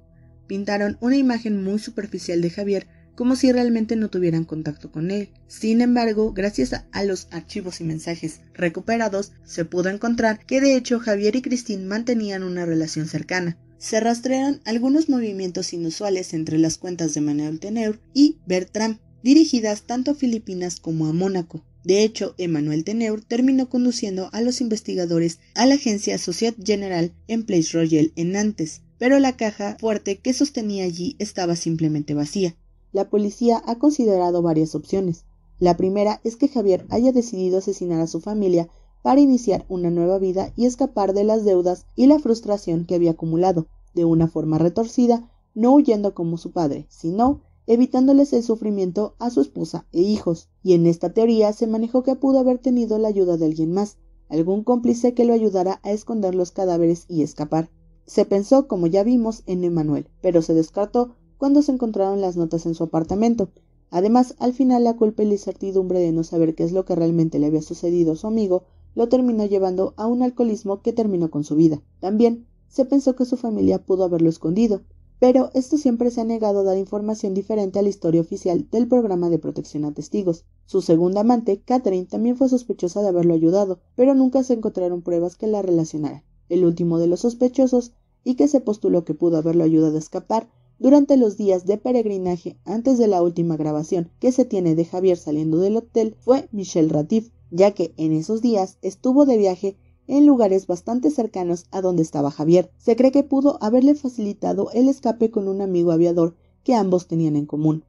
Pintaron 0.47 0.97
una 1.01 1.17
imagen 1.17 1.63
muy 1.63 1.79
superficial 1.79 2.41
de 2.41 2.51
Javier 2.51 2.87
como 3.15 3.35
si 3.35 3.51
realmente 3.51 3.97
no 3.97 4.11
tuvieran 4.11 4.45
contacto 4.45 4.93
con 4.93 5.11
él. 5.11 5.31
Sin 5.49 5.81
embargo, 5.81 6.33
gracias 6.33 6.75
a, 6.75 7.05
los 7.05 7.29
archivos 7.31 7.81
y 7.81 7.85
mensajes 7.85 8.41
recuperados, 8.53 9.33
se 9.45 9.65
pudo 9.65 9.89
encontrar 9.89 10.45
que 10.45 10.61
de 10.61 10.77
hecho 10.77 11.01
Javier 11.01 11.35
y 11.35 11.43
Christine 11.43 11.87
mantenían 11.87 12.43
una 12.43 12.67
relación 12.67 13.07
cercana 13.07 13.57
se 13.79 14.01
rastrean 14.01 14.61
algunos 14.65 15.09
movimientos 15.09 15.73
inusuales 15.73 16.33
entre 16.35 16.59
las 16.59 16.79
cuentas 16.79 17.15
de 17.15 17.21
Manuel 17.21 17.61
Teneur 17.61 18.01
y 18.15 18.39
Bertram, 18.47 18.99
dirigidas 19.23 19.83
tanto 19.83 20.13
a 20.13 20.15
Filipinas 20.15 20.81
como 20.81 21.07
a 21.07 21.13
Mónaco. 21.13 21.65
De 21.85 22.03
hecho, 22.03 22.35
Emmanuel 22.39 22.85
Teneur 22.85 23.23
terminó 23.23 23.69
conduciendo 23.69 24.29
a 24.33 24.41
los 24.41 24.61
investigadores 24.61 25.39
a 25.55 25.67
la 25.67 25.75
agencia 25.75 26.19
Societe 26.19 26.63
General 26.65 27.13
en 27.29 27.45
Place 27.45 27.71
Royal 27.73 28.13
en 28.17 28.33
Nantes, 28.33 28.83
pero 28.99 29.19
la 29.19 29.37
caja 29.37 29.77
fuerte 29.79 30.19
que 30.19 30.33
sostenía 30.33 30.85
allí 30.85 31.17
estaba 31.19 31.57
simplemente 31.57 32.15
vacía. 32.15 32.57
La 32.93 33.11
policía 33.11 33.63
ha 33.67 33.79
considerado 33.79 34.43
varias 34.43 34.75
opciones. 34.75 35.25
La 35.59 35.77
primera 35.77 36.21
es 36.25 36.37
que 36.37 36.49
Javier 36.49 36.87
haya 36.91 37.13
decidido 37.13 37.59
asesinar 37.59 38.01
a 38.01 38.07
su 38.07 38.21
familia 38.21 38.69
para 39.03 39.21
iniciar 39.21 39.65
una 39.69 39.91
nueva 39.91 40.19
vida 40.19 40.53
y 40.57 40.67
escapar 40.67 41.15
de 41.15 41.25
las 41.25 41.45
deudas 41.45 41.87
y 41.95 42.07
la 42.07 42.19
frustración 42.19 42.85
que 42.87 42.95
había 42.95 43.13
acumulado, 43.13 43.69
de 43.95 44.05
una 44.05 44.29
forma 44.29 44.59
retorcida, 44.59 45.31
no 45.55 45.75
huyendo 45.75 46.15
como 46.15 46.37
su 46.39 46.53
padre, 46.53 46.87
sino 46.91 47.43
evitándoles 47.67 48.33
el 48.33 48.43
sufrimiento 48.43 49.15
a 49.19 49.31
su 49.31 49.41
esposa 49.41 49.87
e 49.93 50.01
hijos, 50.01 50.49
y 50.63 50.75
en 50.75 50.87
esta 50.87 51.13
teoría 51.13 51.53
se 51.53 51.67
manejó 51.67 52.03
que 52.03 52.17
pudo 52.17 52.39
haber 52.39 52.59
tenido 52.59 52.99
la 52.99 53.09
ayuda 53.09 53.37
de 53.37 53.47
alguien 53.47 53.73
más, 53.73 53.99
algún 54.29 54.65
cómplice 54.65 55.15
que 55.15 55.25
lo 55.25 55.33
ayudara 55.33 55.81
a 55.83 55.93
esconder 55.93 56.35
los 56.35 56.51
cadáveres 56.51 57.07
y 57.09 57.23
escapar. 57.23 57.71
Se 58.07 58.25
pensó, 58.25 58.69
como 58.69 58.87
ya 58.87 59.03
vimos, 59.03 59.42
en 59.47 59.64
Emanuel, 59.64 60.09
pero 60.21 60.42
se 60.42 60.55
descartó 60.55 61.16
cuando 61.38 61.62
se 61.62 61.73
encontraron 61.73 62.21
las 62.21 62.37
notas 62.37 62.66
en 62.66 62.75
su 62.75 62.85
apartamento. 62.85 63.51
Además, 63.90 64.35
al 64.38 64.53
final 64.53 64.85
la 64.85 64.97
culpa 64.97 65.23
y 65.23 65.27
la 65.27 65.35
incertidumbre 65.35 65.99
de 66.01 66.12
no 66.12 66.25
saber 66.25 66.55
qué 66.55 66.64
es 66.64 66.73
lo 66.73 66.85
que 66.85 66.95
realmente 66.95 67.38
le 67.38 67.47
había 67.47 67.62
sucedido 67.62 68.12
a 68.12 68.16
su 68.16 68.27
amigo 68.27 68.64
lo 68.97 69.11
terminó 69.11 69.45
llevando 69.45 69.92
a 69.97 70.07
un 70.07 70.23
alcoholismo 70.23 70.81
que 70.81 70.92
terminó 70.92 71.31
con 71.31 71.45
su 71.45 71.55
vida. 71.55 71.83
También 72.01 72.47
se 72.66 72.87
pensó 72.87 73.14
que 73.14 73.27
su 73.27 73.37
familia 73.37 73.85
pudo 73.85 74.05
haberlo 74.05 74.31
escondido, 74.31 74.83
pero 75.19 75.51
esto 75.53 75.77
siempre 75.77 76.11
se 76.11 76.23
ha 76.23 76.25
negado 76.25 76.61
a 76.61 76.62
dar 76.64 76.79
información 76.79 77.35
diferente 77.35 77.79
a 77.79 77.83
la 77.83 77.90
historia 77.90 78.23
oficial 78.23 78.69
del 78.71 78.88
programa 78.88 79.29
de 79.29 79.38
protección 79.38 79.85
a 79.85 79.92
testigos. 79.92 80.47
Su 80.64 80.81
segunda 80.81 81.21
amante, 81.21 81.61
Catherine, 81.62 82.07
también 82.07 82.37
fue 82.37 82.49
sospechosa 82.49 83.03
de 83.03 83.09
haberlo 83.09 83.35
ayudado, 83.35 83.81
pero 83.97 84.14
nunca 84.14 84.42
se 84.42 84.55
encontraron 84.55 85.03
pruebas 85.03 85.37
que 85.37 85.47
la 85.47 85.61
relacionaran. 85.61 86.23
El 86.49 86.65
último 86.65 86.99
de 86.99 87.07
los 87.07 87.21
sospechosos, 87.21 87.93
y 88.25 88.35
que 88.35 88.49
se 88.49 88.61
postuló 88.61 89.05
que 89.05 89.15
pudo 89.15 89.37
haberlo 89.37 89.65
ayudado 89.65 89.97
a 89.97 90.01
escapar, 90.01 90.49
durante 90.79 91.17
los 91.17 91.37
días 91.37 91.65
de 91.65 91.79
peregrinaje 91.79 92.59
antes 92.65 92.99
de 92.99 93.07
la 93.07 93.23
última 93.23 93.57
grabación 93.57 94.11
que 94.21 94.33
se 94.33 94.45
tiene 94.45 94.75
de 94.75 94.85
Javier 94.85 95.17
saliendo 95.17 95.59
del 95.59 95.77
hotel 95.77 96.17
fue 96.21 96.49
Michelle 96.53 96.89
Ratif, 96.89 97.31
ya 97.51 97.71
que 97.71 97.95
en 97.97 98.13
esos 98.13 98.43
días 98.43 98.79
estuvo 98.83 99.25
de 99.25 99.39
viaje 99.39 99.77
en 100.07 100.27
lugares 100.27 100.67
bastante 100.67 101.11
cercanos 101.11 101.67
a 101.71 101.81
donde 101.81 102.03
estaba 102.03 102.31
Javier. 102.31 102.71
Se 102.77 102.95
cree 102.95 103.11
que 103.11 103.23
pudo 103.23 103.59
haberle 103.63 103.95
facilitado 103.95 104.71
el 104.73 104.89
escape 104.89 105.31
con 105.31 105.49
un 105.49 105.63
amigo 105.63 105.93
aviador 105.93 106.37
que 106.63 106.75
ambos 106.75 107.07
tenían 107.07 107.37
en 107.37 107.47
común. 107.47 107.85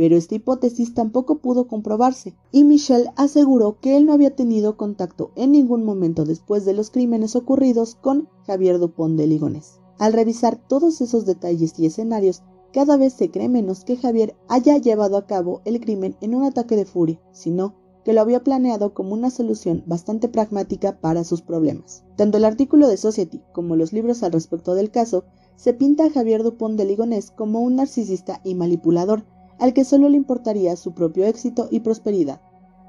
Pero 0.00 0.16
esta 0.16 0.34
hipótesis 0.34 0.94
tampoco 0.94 1.40
pudo 1.40 1.66
comprobarse, 1.66 2.34
y 2.52 2.64
Michelle 2.64 3.10
aseguró 3.16 3.80
que 3.80 3.98
él 3.98 4.06
no 4.06 4.14
había 4.14 4.34
tenido 4.34 4.78
contacto 4.78 5.30
en 5.36 5.52
ningún 5.52 5.84
momento 5.84 6.24
después 6.24 6.64
de 6.64 6.72
los 6.72 6.88
crímenes 6.88 7.36
ocurridos 7.36 7.96
con 7.96 8.26
Javier 8.46 8.78
Dupont 8.78 9.18
de 9.18 9.26
Ligones. 9.26 9.78
Al 9.98 10.14
revisar 10.14 10.56
todos 10.56 11.02
esos 11.02 11.26
detalles 11.26 11.78
y 11.78 11.84
escenarios, 11.84 12.42
cada 12.72 12.96
vez 12.96 13.12
se 13.12 13.30
cree 13.30 13.50
menos 13.50 13.84
que 13.84 13.98
Javier 13.98 14.34
haya 14.48 14.78
llevado 14.78 15.18
a 15.18 15.26
cabo 15.26 15.60
el 15.66 15.78
crimen 15.80 16.16
en 16.22 16.34
un 16.34 16.44
ataque 16.44 16.76
de 16.76 16.86
furia, 16.86 17.20
sino 17.32 17.74
que 18.02 18.14
lo 18.14 18.22
había 18.22 18.42
planeado 18.42 18.94
como 18.94 19.12
una 19.12 19.28
solución 19.28 19.84
bastante 19.84 20.30
pragmática 20.30 20.98
para 20.98 21.24
sus 21.24 21.42
problemas. 21.42 22.04
Tanto 22.16 22.38
el 22.38 22.46
artículo 22.46 22.88
de 22.88 22.96
Society 22.96 23.42
como 23.52 23.76
los 23.76 23.92
libros 23.92 24.22
al 24.22 24.32
respecto 24.32 24.74
del 24.74 24.90
caso 24.90 25.24
se 25.56 25.74
pinta 25.74 26.06
a 26.06 26.10
Javier 26.10 26.42
Dupont 26.42 26.78
de 26.78 26.86
Ligonés 26.86 27.30
como 27.30 27.60
un 27.60 27.76
narcisista 27.76 28.40
y 28.44 28.54
manipulador 28.54 29.24
al 29.60 29.72
que 29.74 29.84
solo 29.84 30.08
le 30.08 30.16
importaría 30.16 30.74
su 30.74 30.92
propio 30.92 31.26
éxito 31.26 31.68
y 31.70 31.80
prosperidad. 31.80 32.40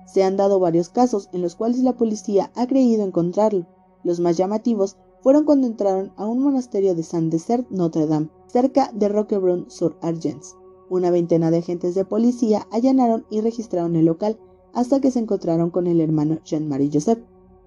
Se 0.07 0.23
han 0.23 0.37
dado 0.37 0.59
varios 0.59 0.89
casos 0.89 1.29
en 1.31 1.41
los 1.41 1.55
cuales 1.55 1.79
la 1.79 1.95
policía 1.95 2.51
ha 2.55 2.65
creído 2.65 3.03
encontrarlo. 3.03 3.67
Los 4.03 4.19
más 4.19 4.37
llamativos 4.37 4.97
fueron 5.21 5.45
cuando 5.45 5.67
entraron 5.67 6.11
a 6.17 6.25
un 6.25 6.39
monasterio 6.39 6.95
de 6.95 7.03
Saint-Desert 7.03 7.69
Notre 7.69 8.07
Dame, 8.07 8.29
cerca 8.47 8.91
de 8.93 9.07
Roquebrune-sur-Argens. 9.07 10.55
Una 10.89 11.11
veintena 11.11 11.51
de 11.51 11.59
agentes 11.59 11.93
de 11.93 12.03
policía 12.03 12.67
allanaron 12.71 13.25
y 13.29 13.41
registraron 13.41 13.95
el 13.95 14.05
local 14.05 14.39
hasta 14.73 14.99
que 14.99 15.11
se 15.11 15.19
encontraron 15.19 15.69
con 15.69 15.87
el 15.87 16.01
hermano 16.01 16.39
Jean-Marie 16.43 16.89
Joseph, 16.91 17.19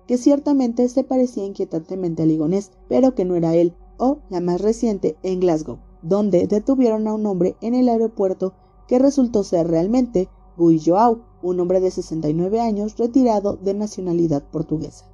que 0.07 0.19
ciertamente 0.19 0.89
se 0.89 1.05
parecía 1.05 1.45
inquietantemente 1.45 2.23
a 2.23 2.27
Ligonés, 2.27 2.73
pero 2.89 3.15
que 3.15 3.25
no 3.25 3.37
era 3.37 3.55
él, 3.55 3.75
o 3.99 4.19
la 4.29 4.41
más 4.41 4.61
reciente 4.61 5.17
en 5.23 5.41
Glasgow, 5.41 5.79
donde 6.03 6.47
detuvieron 6.47 7.07
a 7.07 7.15
un 7.15 7.27
hombre 7.27 7.57
en 7.61 7.75
el 7.75 7.89
aeropuerto 7.89 8.53
que 8.89 8.99
resultó 8.99 9.45
ser 9.45 9.67
realmente 9.67 10.29
Guy 10.57 10.81
Joao, 10.85 11.25
un 11.43 11.61
hombre 11.61 11.81
de 11.81 11.91
69 11.91 12.61
años 12.61 12.97
retirado 12.97 13.57
de 13.57 13.75
nacionalidad 13.75 14.43
portuguesa. 14.51 15.07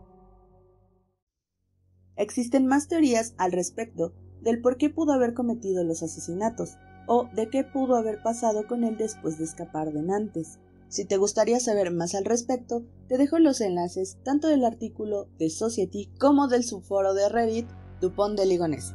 Existen 2.16 2.66
más 2.66 2.88
teorías 2.88 3.34
al 3.38 3.52
respecto 3.52 4.12
del 4.42 4.60
por 4.60 4.76
qué 4.76 4.90
pudo 4.90 5.12
haber 5.12 5.34
cometido 5.34 5.84
los 5.84 6.02
asesinatos 6.02 6.76
o 7.06 7.28
de 7.34 7.48
qué 7.48 7.64
pudo 7.64 7.96
haber 7.96 8.22
pasado 8.22 8.66
con 8.66 8.84
él 8.84 8.96
después 8.96 9.38
de 9.38 9.44
escapar 9.44 9.92
de 9.92 10.02
Nantes. 10.02 10.58
Si 10.88 11.04
te 11.04 11.16
gustaría 11.16 11.60
saber 11.60 11.92
más 11.92 12.14
al 12.14 12.24
respecto, 12.24 12.84
te 13.08 13.16
dejo 13.16 13.38
los 13.38 13.60
enlaces 13.60 14.18
tanto 14.22 14.48
del 14.48 14.64
artículo 14.64 15.28
de 15.38 15.48
Society 15.50 16.10
como 16.18 16.48
del 16.48 16.64
subforo 16.64 17.14
de 17.14 17.28
Reddit 17.28 17.68
Dupont 18.00 18.38
de 18.38 18.46
Ligonés. 18.46 18.92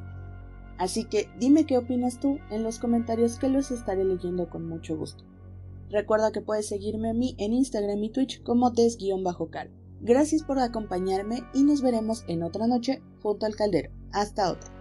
Así 0.78 1.06
que 1.06 1.30
dime 1.40 1.66
qué 1.66 1.78
opinas 1.78 2.20
tú 2.20 2.40
en 2.52 2.64
los 2.64 2.80
comentarios 2.80 3.40
que 3.40 3.50
los 3.50 3.72
estaré 3.72 4.04
leyendo 4.04 4.50
con 4.50 4.68
mucho 4.68 4.98
gusto. 4.98 5.24
Recuerda 5.90 6.32
que 6.32 6.42
puedes 6.42 6.68
seguirme 6.68 7.10
a 7.10 7.14
mí 7.14 7.36
en 7.38 7.54
Instagram 7.54 8.04
y 8.04 8.10
Twitch 8.10 8.44
como 8.44 8.72
des-cal. 8.72 9.72
Gracias 10.02 10.44
por 10.44 10.60
acompañarme 10.60 11.44
y 11.54 11.64
nos 11.64 11.82
veremos 11.82 12.26
en 12.28 12.44
otra 12.44 12.68
noche 12.68 13.02
junto 13.22 13.46
al 13.46 13.56
caldero. 13.56 13.92
Hasta 14.12 14.52
otra. 14.52 14.75